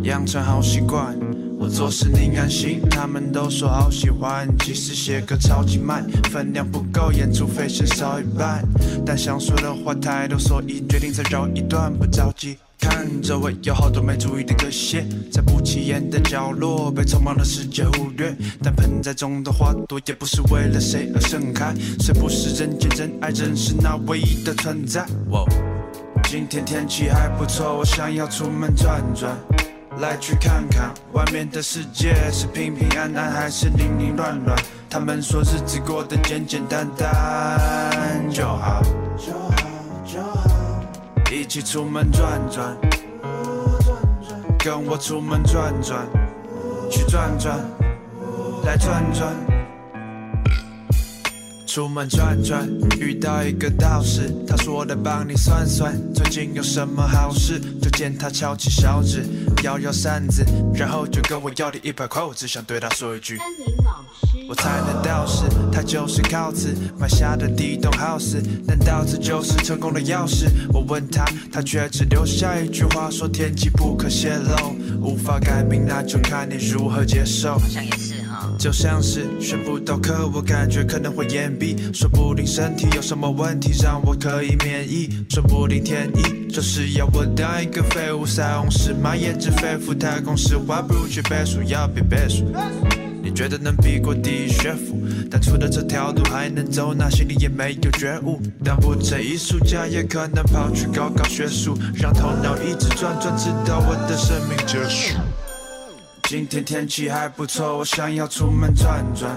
[0.03, 1.17] 养成好习惯。
[1.60, 4.47] 我做事你安心，他们都说好喜欢。
[4.60, 8.64] 即使写歌超级慢，分量不够，演出费先少一半。
[9.05, 12.57] 但想说的话太多，所以决定再绕一段，不着急。
[12.80, 18.34] 看周围有好多没注意的歌线，在不起眼的角落被匆忙的世界忽略。
[18.64, 25.05] 但盆栽中的花朵也不是为了谁而盛开，谁不是人间真爱，人是那唯一的存在。
[26.24, 29.38] 今天天气还不错，我想要出门转转。
[29.97, 34.57] 来去看看外面的世界是平平安安还是零零乱乱？
[34.89, 38.81] 他们说日子过得简简单单就好，
[39.17, 39.51] 就好
[40.05, 40.83] 就好。
[41.31, 42.77] 一起出门转转，
[44.57, 46.07] 跟我出门转转，
[46.89, 47.59] 去转转，
[48.63, 49.59] 来转转。
[51.70, 52.67] 出门转转，
[52.99, 57.61] 遇到一个道士，他说来帮你算算，最近有什么好事？
[57.80, 59.24] 就见他翘起小指，
[59.63, 60.43] 摇摇扇子，
[60.74, 62.24] 然后就跟我要了一百块。
[62.24, 63.38] 我只想对他说一句：
[64.49, 70.47] 我猜的道士，他就是靠此买下的第一栋 house，难道这就是成功的钥匙？
[70.74, 77.61] 我问他，他却只留下一句话，说天机不可泄露，无法改变，那就看你如何接受。
[78.60, 92.43] 就像是选不到课，我感觉可能会延毕，说不定身体有什么问题让我可以免疫，说不定天意就是要我当一个废物，塞翁失马焉知非福，太公式话不如去背书，要别背书。
[93.24, 95.01] 你觉得能比过第一学府，
[95.32, 97.10] 但除了这条路还能走哪？
[97.10, 98.41] 心里也没有觉悟。
[98.62, 105.18] 当不成艺术家，也可能跑去搞搞学术，让头脑一直转转，直到我的生命结束。
[106.30, 109.32] 今天天气还不错，我想要出门转转，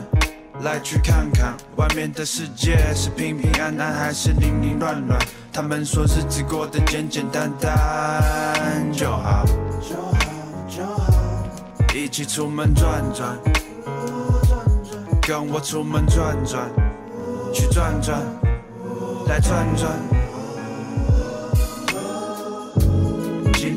[0.60, 5.18] 来去看看外面的世界是平平安安还是零零乱乱。
[5.50, 9.42] 他们说日子过得简简单单就好，
[9.80, 10.18] 就好
[10.68, 11.14] 就好。
[11.94, 13.38] 一起出门转转，
[15.22, 16.70] 跟我出门转转，
[17.54, 18.20] 去转转，
[19.26, 20.21] 来转转。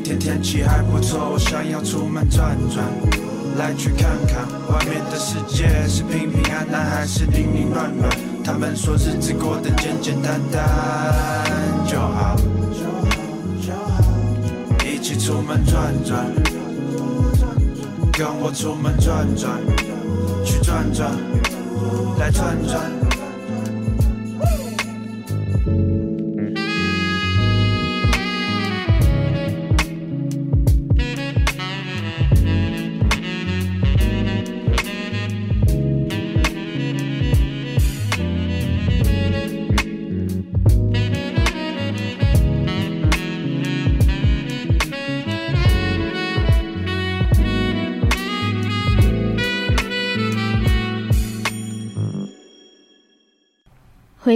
[0.06, 2.86] 今天天气还不错，我想要出门转转，
[3.58, 8.08] 来去看看外面的世界是平平安安还是零零乱乱。
[8.44, 10.64] 他们说日子过得简简单单，
[11.88, 12.36] 就好。
[14.84, 16.24] 一起出门转转，
[18.12, 19.58] 跟我出门转转，
[20.44, 21.10] 去转转，
[22.20, 23.15] 来转转。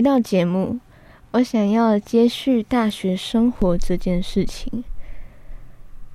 [0.01, 0.79] 回到节目，
[1.33, 4.83] 我想要接续大学生活这件事情。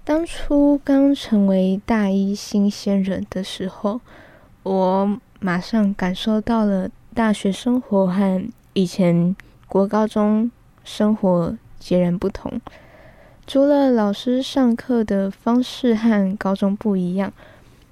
[0.04, 4.02] 当初刚成为大一新鲜人的时候，
[4.64, 9.36] 我马上感受到了大学生活和以前
[9.68, 10.50] 国高中
[10.84, 12.60] 生活截然不同。
[13.46, 17.32] 除了老师上课的方式和高中不一样，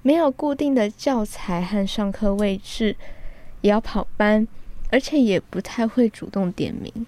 [0.02, 2.96] 没有固定的教材和上课位置，
[3.60, 4.48] 也要跑班，
[4.94, 7.04] 而且也不太会主动点名。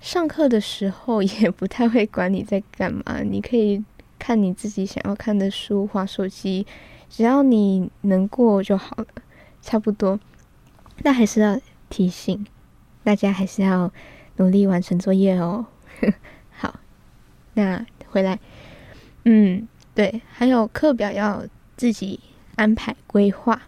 [0.00, 3.84] 上课的时候也不太会管你在干嘛，你可以
[4.18, 6.66] 看你自己想要看的书，划手机，
[7.08, 9.06] 只要你能过就好了，
[9.62, 10.18] 差不多。
[11.00, 12.44] 但还是要提醒
[13.04, 13.92] 大家，还是要
[14.38, 15.64] 努力完成作业哦。
[16.50, 16.80] 好，
[17.54, 18.40] 那回来，
[19.24, 21.44] 嗯，对，还有课表要
[21.76, 22.18] 自己
[22.56, 23.62] 安排规划，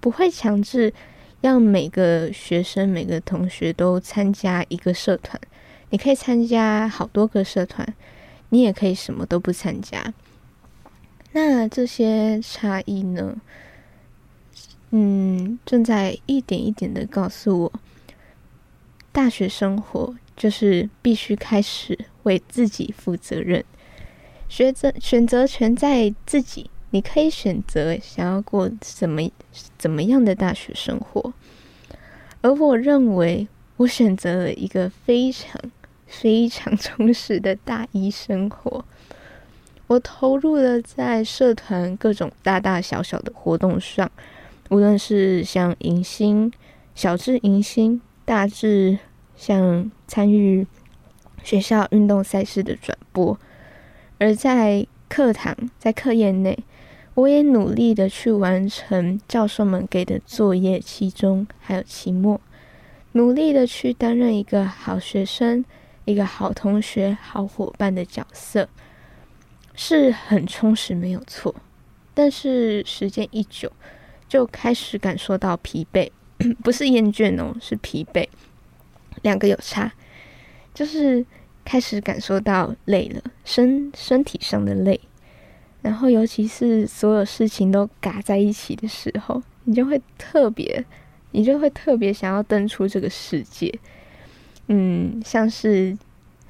[0.00, 0.92] 不会强制
[1.40, 5.40] 让每个学生、每个同学都参加一个社团。
[5.90, 7.94] 你可以参加好多个社团，
[8.50, 10.12] 你也可以什么都不参加。
[11.32, 13.36] 那这些差异呢？
[14.90, 17.72] 嗯，正在一点一点的告诉我，
[19.12, 23.64] 大学生活就是必须开始为自己负责任，
[24.48, 26.70] 选择选择权在自己。
[26.90, 29.22] 你可以选择想要过怎么
[29.76, 31.32] 怎么样的大学生活，
[32.40, 35.60] 而我认为我选择了一个非常
[36.06, 38.84] 非常 充实的大一生活。
[39.86, 44.10] 我投入了在社团各种大大小小的活动上。
[44.70, 46.52] 无论是像迎新、
[46.94, 48.98] 小至迎新，大至
[49.34, 50.66] 像参与
[51.42, 53.38] 学校运动赛事的转播，
[54.18, 56.58] 而在课堂、在课业内，
[57.18, 62.40] 我也努力的去完成教授们给的作业，期中还有期末，
[63.10, 65.64] 努力的去担任一个好学生、
[66.04, 68.68] 一个好同学、好伙伴的角色，
[69.74, 71.52] 是很充实，没有错。
[72.14, 73.72] 但是时间一久，
[74.28, 76.08] 就开始感受到疲惫，
[76.62, 78.28] 不是厌倦哦，是疲惫，
[79.22, 79.92] 两个有差，
[80.72, 81.26] 就是
[81.64, 85.00] 开始感受到累了，身身体上的累，
[85.82, 90.84] 然后尤其是所有事情都嘎在一起的时候，你就会特别，
[91.32, 93.72] 你就会特别想要登出这个世界，
[94.66, 95.96] 嗯，像是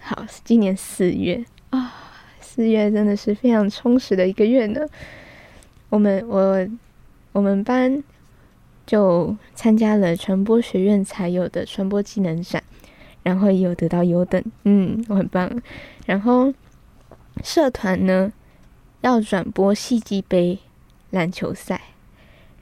[0.00, 1.92] 好，今年四月啊，
[2.40, 4.80] 四月真的是非常充实的一个月呢，
[5.88, 6.68] 我们我。
[7.30, 8.02] 我们班
[8.84, 12.60] 就参加了传播学院才有的传播技能展，
[13.22, 15.48] 然后也有得到优等，嗯，我很棒。
[16.06, 16.52] 然后
[17.44, 18.32] 社团呢
[19.00, 20.58] 要转播戏剧杯
[21.10, 21.80] 篮球赛，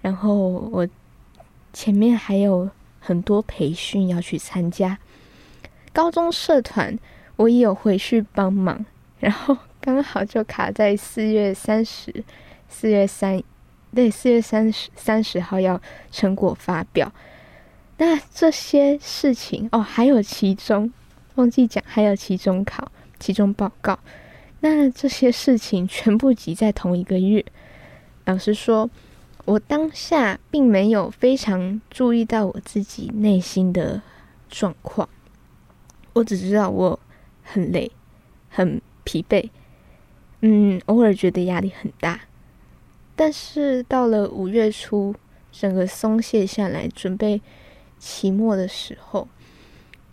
[0.02, 0.88] 然后我
[1.72, 2.68] 前面还有
[3.00, 4.98] 很多培训要去参加。
[5.92, 6.98] 高中社团
[7.36, 8.84] 我也有回去帮忙，
[9.18, 12.24] 然后刚好就卡在四月三十，
[12.68, 13.42] 四月三。
[13.94, 15.80] 对，四月三十三十号要
[16.10, 17.10] 成果发表。
[17.96, 20.92] 那这些事情哦，还有期中
[21.36, 23.98] 忘记讲，还有期中考、期中报告。
[24.74, 27.44] 那这些事情全部挤在同一个月。
[28.24, 28.90] 老实说，
[29.44, 34.02] 我当下并没有非常注意到我自己内心的
[34.48, 35.08] 状况。
[36.14, 36.98] 我只知道我
[37.42, 37.90] 很累，
[38.48, 39.48] 很疲惫。
[40.40, 42.20] 嗯，偶尔觉得压力很大。
[43.14, 45.14] 但是到了五月初，
[45.52, 47.40] 整个松懈下来，准备
[47.98, 49.28] 期末的时候，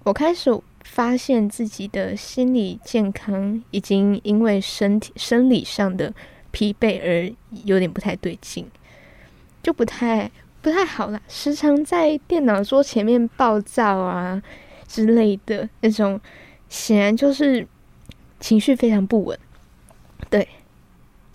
[0.04, 0.51] 我开始
[0.84, 6.14] 发现自己的心理健康已经因为身体生理上的
[6.52, 7.34] 疲惫而
[7.66, 8.70] 有点不太对劲，
[9.62, 10.30] 就不太
[10.62, 11.22] 不太好了。
[11.28, 14.42] 时常在电脑桌前面暴躁啊
[14.88, 16.20] 之类的那种，
[16.70, 17.68] 显然就是
[18.40, 19.40] 情绪非常不稳。
[20.30, 20.48] 对，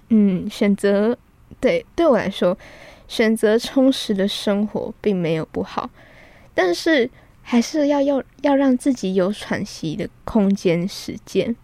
[0.09, 1.17] 嗯，选择。
[1.61, 2.57] 对，对我来说，
[3.09, 5.91] 选择充实的生活并没有不好，
[6.55, 7.11] 但是
[7.51, 11.57] 还是要要要让自己有喘息的空间、时间，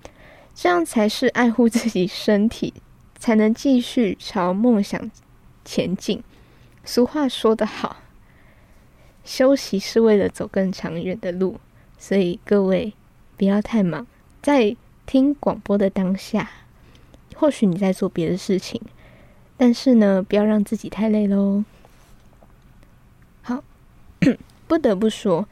[0.55, 2.72] 这样才是爱护自己身体，
[3.18, 5.11] 才能继续朝梦想
[5.62, 6.24] 前进。
[6.87, 7.99] 俗话说得好，
[9.26, 11.61] 休息是为了走更长远的路，
[11.99, 12.95] 所以各位
[13.37, 14.07] 不要太忙，
[14.41, 14.74] 在
[15.05, 16.51] 听广播的当下，
[17.35, 18.80] 或许你在做别的事情。
[19.59, 21.62] 但是呢，不要让自己太累喽。
[23.43, 23.62] 好，
[24.66, 25.47] 不得不说，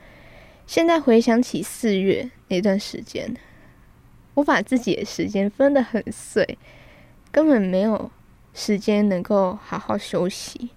[0.73, 3.37] 现在回想起四月那段时间，
[4.33, 6.57] 我把自己的时间分得很碎，
[7.31, 8.11] 根本没有
[8.55, 10.71] 时间能够好好休息，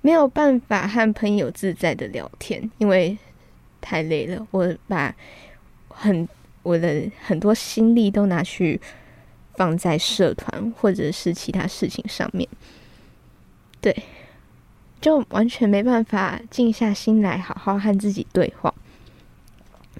[0.00, 3.18] 没有办法和朋友自在的聊天，因为
[3.82, 4.48] 太累了。
[4.50, 5.14] 我把
[5.88, 6.26] 很
[6.62, 8.80] 我的很多心力都拿去。
[9.54, 12.48] 放在社团或者是其他事情上面，
[13.82, 13.94] 对，
[14.98, 18.72] 就完全没办法静下心来好好和自己对话。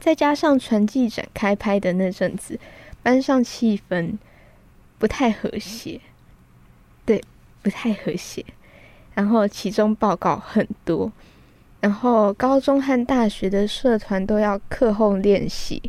[0.02, 2.58] 再加上传记展开拍的那阵子，
[3.04, 4.14] 班上气氛
[4.98, 6.00] 不太和谐，
[7.06, 7.22] 对，
[7.62, 8.44] 不太和谐。
[9.14, 11.12] 然后期中报告很多，
[11.78, 15.80] 然后高中和大学的社团都要课后练习，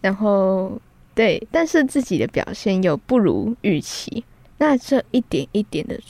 [0.00, 0.80] 然后
[1.14, 4.24] 对，但是自己的表现又不如预期，
[4.56, 6.00] 那这一点一点的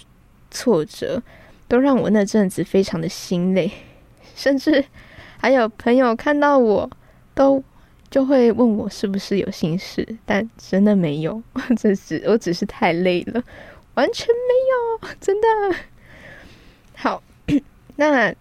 [0.53, 1.21] 挫折，
[1.67, 3.69] 都让我那阵子非常的心累，
[4.37, 4.85] 甚至
[5.45, 6.91] 还有朋友看到我
[7.35, 7.63] 都
[8.09, 11.43] 就会问我是不是有心事，但真的没有，
[11.79, 13.45] 这只我只是太累了，
[13.93, 15.47] 完全没有，真的。
[16.97, 17.23] 好，
[17.97, 18.35] 那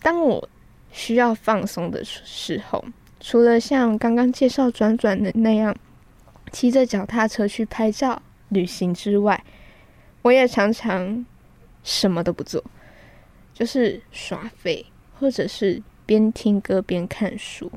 [0.00, 0.48] 当我
[0.92, 2.84] 需要放松的时候，
[3.18, 5.74] 除了像刚刚介绍转转的那样
[6.52, 9.42] 骑着脚踏车去拍照旅行之外，
[10.22, 11.26] 我也常常
[11.82, 12.62] 什么都不做，
[13.52, 14.86] 就是耍废，
[15.18, 17.70] 或者是边听歌边看书。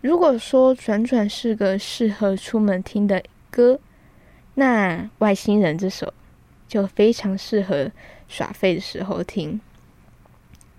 [0.00, 3.80] 如果说转转是个适合出门听的歌，
[4.54, 6.14] 那《外星人》这首
[6.68, 7.90] 就非常适合
[8.28, 9.60] 耍废的时候听。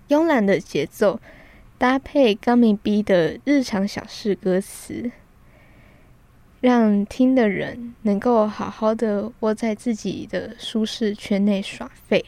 [0.08, 1.20] 慵懒的节奏
[1.78, 5.12] 搭配 Gummy B 的日常小事歌词，
[6.60, 12.24] 让听的人能够好好的窝在自己的舒适圈内耍废。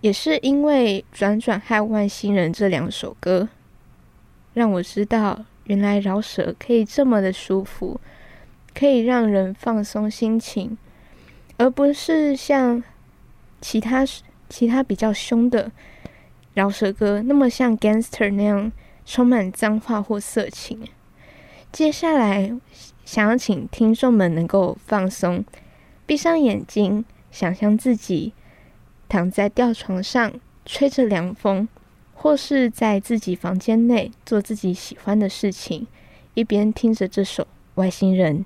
[0.00, 3.48] 也是因为《转转》和《外星人》这两首歌，
[4.54, 5.44] 让我知道。
[5.64, 8.00] 原来饶舌可以这么的舒服，
[8.74, 10.76] 可以让人放松心情，
[11.58, 12.82] 而不是像
[13.60, 14.04] 其他
[14.48, 15.70] 其他比较凶的
[16.54, 18.72] 饶舌歌那么像 gangster 那样
[19.06, 20.82] 充满脏话或色情。
[21.70, 22.52] 接下来，
[23.04, 25.44] 想要请听众们能够放松，
[26.04, 28.32] 闭上眼睛，想象自己
[29.10, 30.32] 躺在吊床上，
[30.64, 31.68] 吹着凉风。
[32.14, 35.86] 或是在自己房间内做自己喜欢的事情，
[36.34, 37.44] 一边听着这首
[37.76, 38.40] 《外星人》。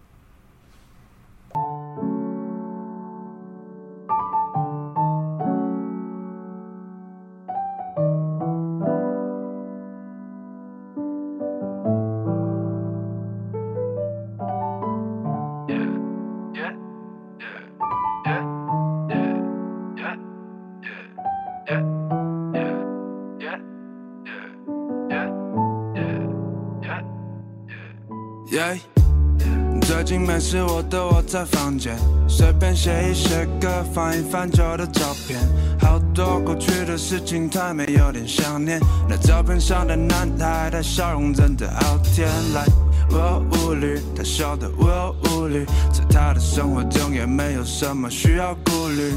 [32.29, 35.39] 随便写一些歌，翻一翻旧的照片，
[35.81, 38.81] 好多过去的事情，太美，有点想念。
[39.09, 42.29] 那照片上的男孩，他笑容真的好甜。
[42.55, 42.65] 来，
[43.11, 49.13] 我无虑，他笑得我无虑，在他的生活中也没有什么需要顾虑，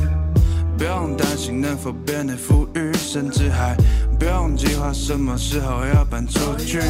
[0.78, 3.76] 不用担心能否变得富裕，甚至还。
[4.20, 6.82] 不用计划什么时候要搬出去，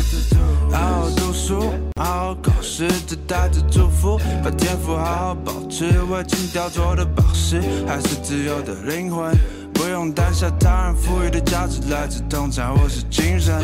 [0.71, 9.35] 好好读书，好好考试，只带着祝福，把天赋好好保持，为情雕琢的宝石，还是自由的灵魂，
[9.73, 13.61] 不用担下他人赋予的价值来自通常或是精神。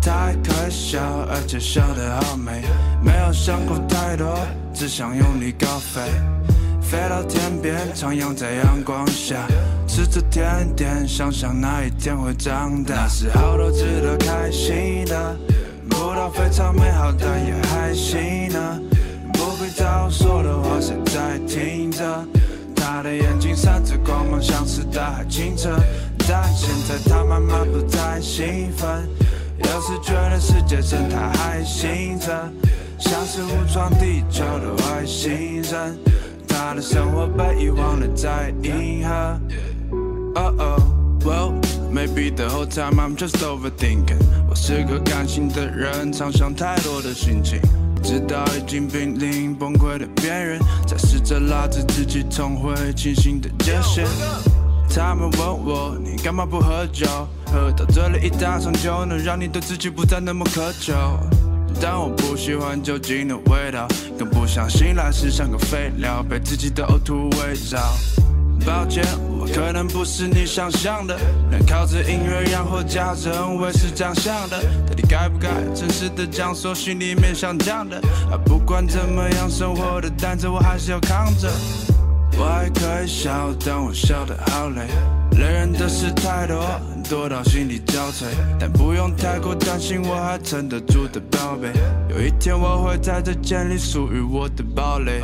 [0.00, 2.62] 太可笑，而且笑得好美，
[3.02, 4.38] 没有想过太多，
[4.72, 6.00] 只想用力高飞。
[6.86, 9.44] 飞到天边，徜徉在阳光下，
[9.88, 12.94] 吃着甜点，想想那一天会长大。
[12.94, 15.36] 那时好多值得开心的，
[15.90, 18.80] 不到非常美好，但也还行呢。
[19.32, 22.24] 不必在乎说的话，谁在听着？
[22.76, 25.76] 他的眼睛闪着光芒，像是大海清澈。
[26.28, 29.08] 但现在他慢慢不再兴奋，
[29.58, 32.48] 有时觉得世界真太还醒着，
[32.96, 35.98] 像是误闯地球的外星人。
[36.58, 39.38] 他的生活被遗忘了在银河。
[40.36, 40.80] Oh oh,
[41.22, 41.52] well,
[41.92, 44.16] maybe the whole time I'm just overthinking。
[44.48, 47.60] 我是个感性的人，常想太多的心情，
[48.02, 54.06] 直到已经濒临崩溃的边缘，才试着拉着自己重回清醒的界限。
[54.88, 57.06] 他们问我，你干嘛不喝酒？
[57.52, 60.94] 喝到醉了一大场，就能让你对自己不再那么苛求。
[61.80, 63.86] 但我不喜欢酒精的味道，
[64.18, 67.80] 更不想醒来时像个废料，被自己的呕吐围绕。
[68.64, 69.04] 抱歉，
[69.38, 71.16] 我可能不是你想象的，
[71.50, 74.60] 能靠着音乐养活家人，我也是这样想的。
[74.88, 77.98] 到底该不该真实的讲说心里面想讲的？
[78.30, 81.48] 啊，不管怎么样，生活的担子我还是要扛着。
[82.38, 84.82] 我还可以笑，但我笑得好累。
[85.38, 86.58] 累人的事太多，
[87.08, 88.24] 多到心力交瘁。
[88.58, 91.70] 但不用太过担心，我还撑得住的宝贝。
[92.10, 95.22] 有一天我会在这建立属于我的堡垒。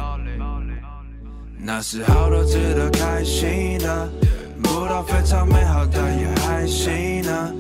[1.65, 4.09] 那是好多值得开心的，
[4.63, 7.53] 不到非常美好，但也还行呢。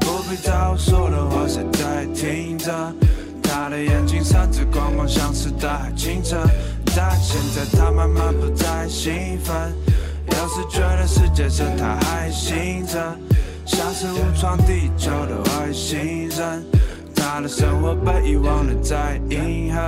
[0.00, 2.70] 不必在乎说的话，谁在听着？
[3.42, 6.36] 他的眼睛闪着光芒，像是大海清澈。
[6.94, 9.72] 但现在他慢慢不再兴奋。
[10.32, 13.18] 有有时觉得世界生态还行着，
[13.66, 16.64] 像是误闯地球的外星人，
[17.14, 19.80] 他的生活被遗忘的在银河。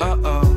[0.00, 0.53] 哦哦。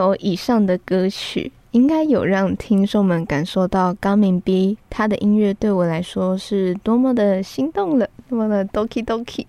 [0.00, 9.44] 由以上的歌曲，应该有让听众们感受到高明 B 他的音乐对我来说是多么的心动了，多么的 doki doki，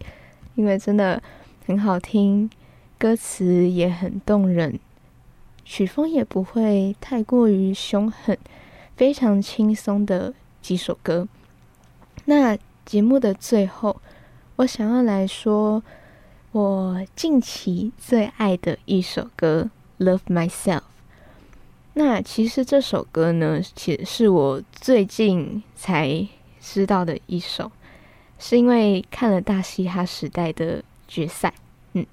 [0.55, 1.23] 因为真的
[1.65, 2.49] 很好听，
[2.99, 4.77] 歌词也很动人，
[5.63, 8.37] 曲风也不会太过于凶狠，
[8.97, 11.27] 非常轻松的几首歌。
[12.25, 14.01] 那节目的最后，
[14.57, 15.81] 我想要来说
[16.51, 19.69] 我近期最爱的一首歌。
[20.01, 20.81] Love Myself。
[21.93, 26.27] 那其实这首歌呢，其实是我最近才
[26.59, 27.71] 知道的一首，
[28.39, 31.53] 是因为看了大嘻哈时代的决赛。
[31.93, 32.05] 嗯，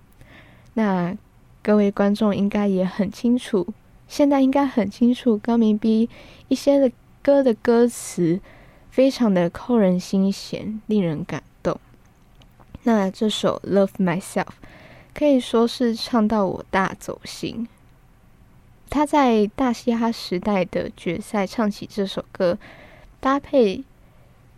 [0.75, 1.17] 那
[1.63, 3.67] 各位观众应该也很清楚，
[4.07, 6.11] 现在应该很清楚高明 B
[6.49, 6.91] 一些的
[7.23, 8.41] 歌的歌词，
[8.91, 11.79] 非常的扣人心弦，令人感动。
[12.83, 14.49] 那这首 Love Myself
[15.15, 17.69] 可以说是唱到我大走心。
[18.91, 22.59] 他在大嘻哈时代的决赛唱起这首歌，
[23.21, 23.85] 搭配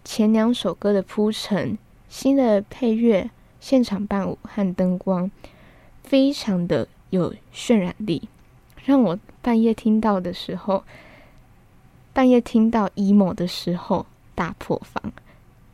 [0.05, 1.77] 前两首歌的铺陈、
[2.09, 5.31] 新的配乐、现场伴舞和灯光，
[6.03, 8.29] 非常的有渲染力，
[8.85, 10.85] 让我半夜听到的时候，
[12.13, 15.13] 半夜听到 emo 的时候大破防，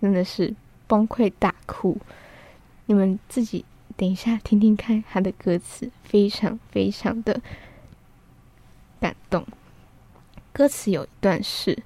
[0.01, 0.55] 真的是
[0.87, 1.99] 崩溃大哭。
[2.87, 3.65] 你们自己
[3.97, 7.41] 等一下听听看他的歌词，非常非常的。
[9.01, 9.47] 感动。
[10.53, 11.79] 歌词有一段是：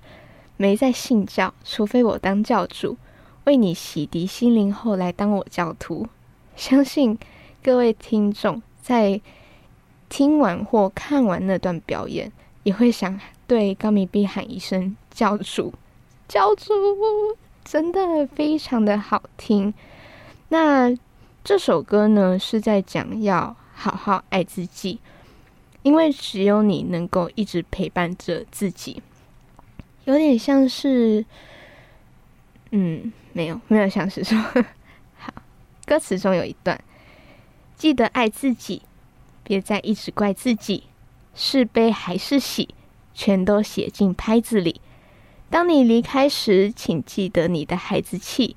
[0.57, 2.97] 没在信教，除非我当教主，
[3.45, 6.07] 为你洗涤心灵后来当我教徒。
[6.55, 7.19] 相信
[7.63, 9.21] 各位听众在
[10.09, 12.31] 听完或看完那段表演，
[12.63, 15.73] 也会想对高米碧喊一声教主，
[16.29, 16.73] 教主，
[17.65, 19.73] 真的非常的好听。
[20.49, 20.95] 那
[21.43, 24.99] 这首歌呢，是在讲要好好爱自己。
[25.83, 29.03] 因为只有你能够一直陪伴着自己，
[30.05, 31.24] 有点像是，
[32.70, 34.37] 嗯，没有，没有像是说，
[35.16, 35.33] 好，
[35.87, 36.78] 歌词中有一段，
[37.76, 38.83] 记得爱自己，
[39.43, 40.85] 别再一直怪自己，
[41.35, 42.74] 是悲还是喜，
[43.14, 44.81] 全都写进拍子里。
[45.49, 48.55] 当你离开时，请记得你的孩子气，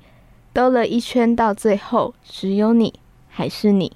[0.52, 2.94] 兜了一圈，到最后，只有你
[3.30, 3.94] 还是你。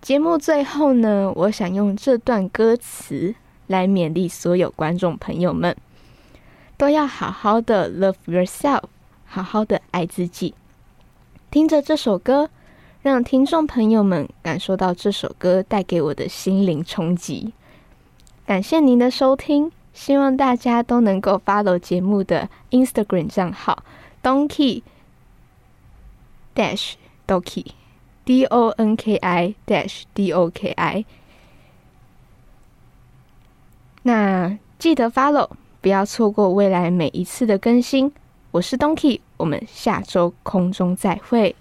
[0.00, 3.34] 节目最后呢，我想用这段歌词
[3.66, 5.76] 来勉励所有观众朋友们，
[6.78, 8.84] 都要好好的 love yourself，
[9.26, 10.54] 好好的爱自己。
[11.50, 12.48] 听着这首歌，
[13.02, 17.52] 让听众朋友们感受到这首歌带给我的心灵冲击。
[18.46, 23.84] 感谢您的收听，希望大家都能够 follow 节目的 Instagram 账号
[24.22, 24.82] Donkey
[26.54, 26.94] Dash
[27.26, 27.79] Donkey。
[28.30, 31.04] D O N K I dash D O K I，
[34.04, 35.50] 那记得 follow，
[35.80, 38.12] 不要错过未来每一次的更新。
[38.52, 41.56] 我是 Donkey，我们下周空中再会。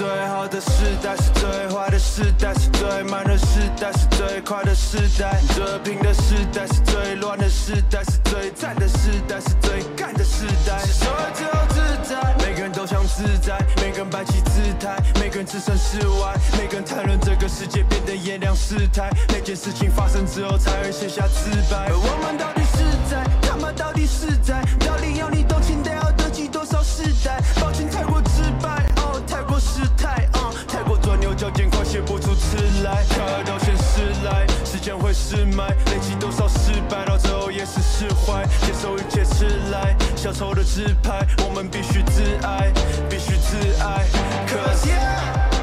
[0.00, 0.70] 最好的时
[1.02, 5.38] 代，是最坏的时代，是最慢的时代，是最快的时代。
[5.54, 10.78] 这平的时代是最乱的时代，是最赞的时代，是最干的时代。
[10.78, 19.10] 是所有自由自在，每个人都想自在，每个人摆起姿态，每个人置身事外，每个人谈论这个世界变得炎凉世态。
[19.28, 21.92] 每件事情发生之后才会写下自白。
[21.92, 25.60] 我们到底是在，他妈到底是在，到底要你懂
[32.80, 33.42] 出词来。
[33.44, 39.96] 到现实来，时间会失脉，累积多少失败，到最后也是释怀，接受一切迟来。
[40.16, 42.72] 小丑的自拍，我们必须自爱，
[43.08, 44.06] 必须自爱。
[44.46, 45.59] Cause yeah,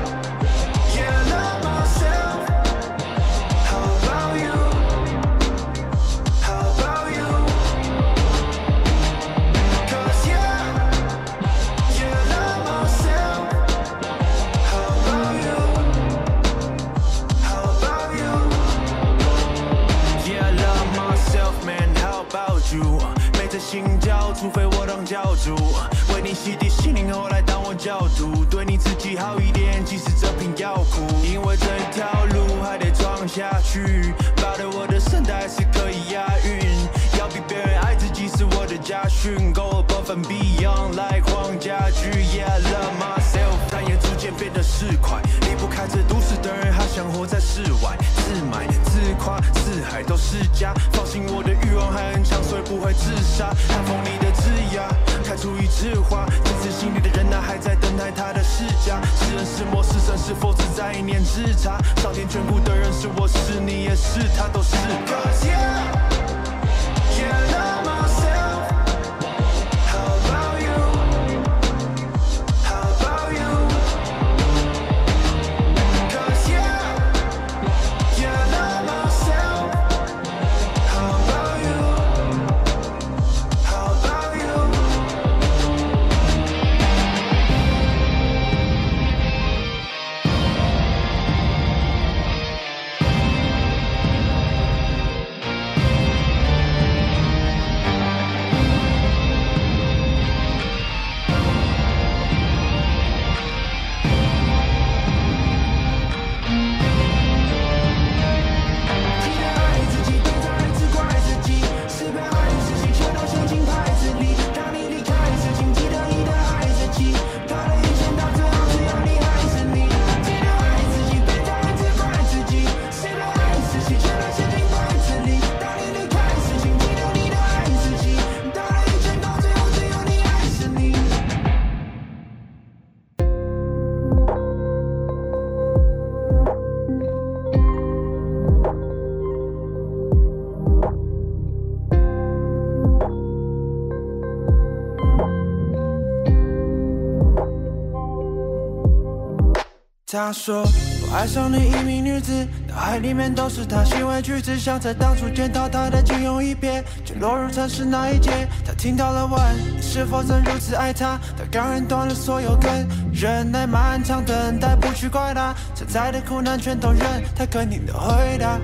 [150.27, 158.45] 他说我爱上了一名女子，脑海里面都是她行为举止，想在当初见到她的仅有一瞥，就落入城市那一劫。
[158.65, 159.39] 他听到了问，
[159.73, 161.17] 你是否曾如此爱她？
[161.37, 168.59] 他刚忍断了所有根，忍耐漫长等待，不去怪他，存在的苦难全都忍，他肯定的回答。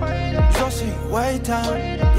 [0.59, 1.61] 若是因为他，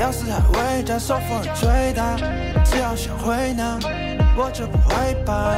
[0.00, 2.16] 要死还为他，受风而吹他，
[2.64, 3.78] 只要想回呢，
[4.38, 5.52] 我就不会怕。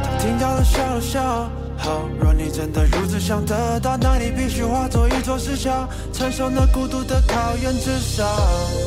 [0.00, 1.50] 他听到了笑了笑。
[1.82, 8.22] 好，若你真的如此想得到，那你必须化作一座石桥，承受那孤独的考验，至少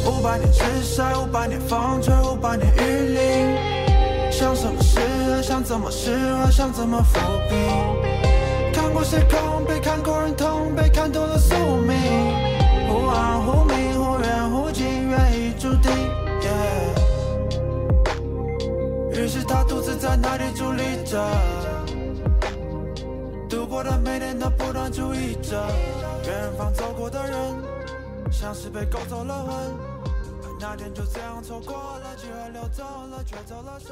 [0.05, 4.31] 五百年日晒，五百年风吹，五百年雨淋。
[4.31, 7.17] 想什么是爱，想怎么是爱，想怎么抚
[7.49, 8.71] 平。
[8.71, 11.97] 看过谁空被，看过人痛被，看透了宿命。
[12.87, 15.91] 忽暗忽明，忽远忽近，愿已注定。
[19.15, 21.17] 于是他独自在那里伫立着。
[24.03, 25.65] 每天都不断注意着
[26.25, 27.39] 远方走过的人，
[28.31, 29.53] 像是被勾走了魂。
[30.59, 33.91] 那天就这样错过了，机会流走了，却走了神。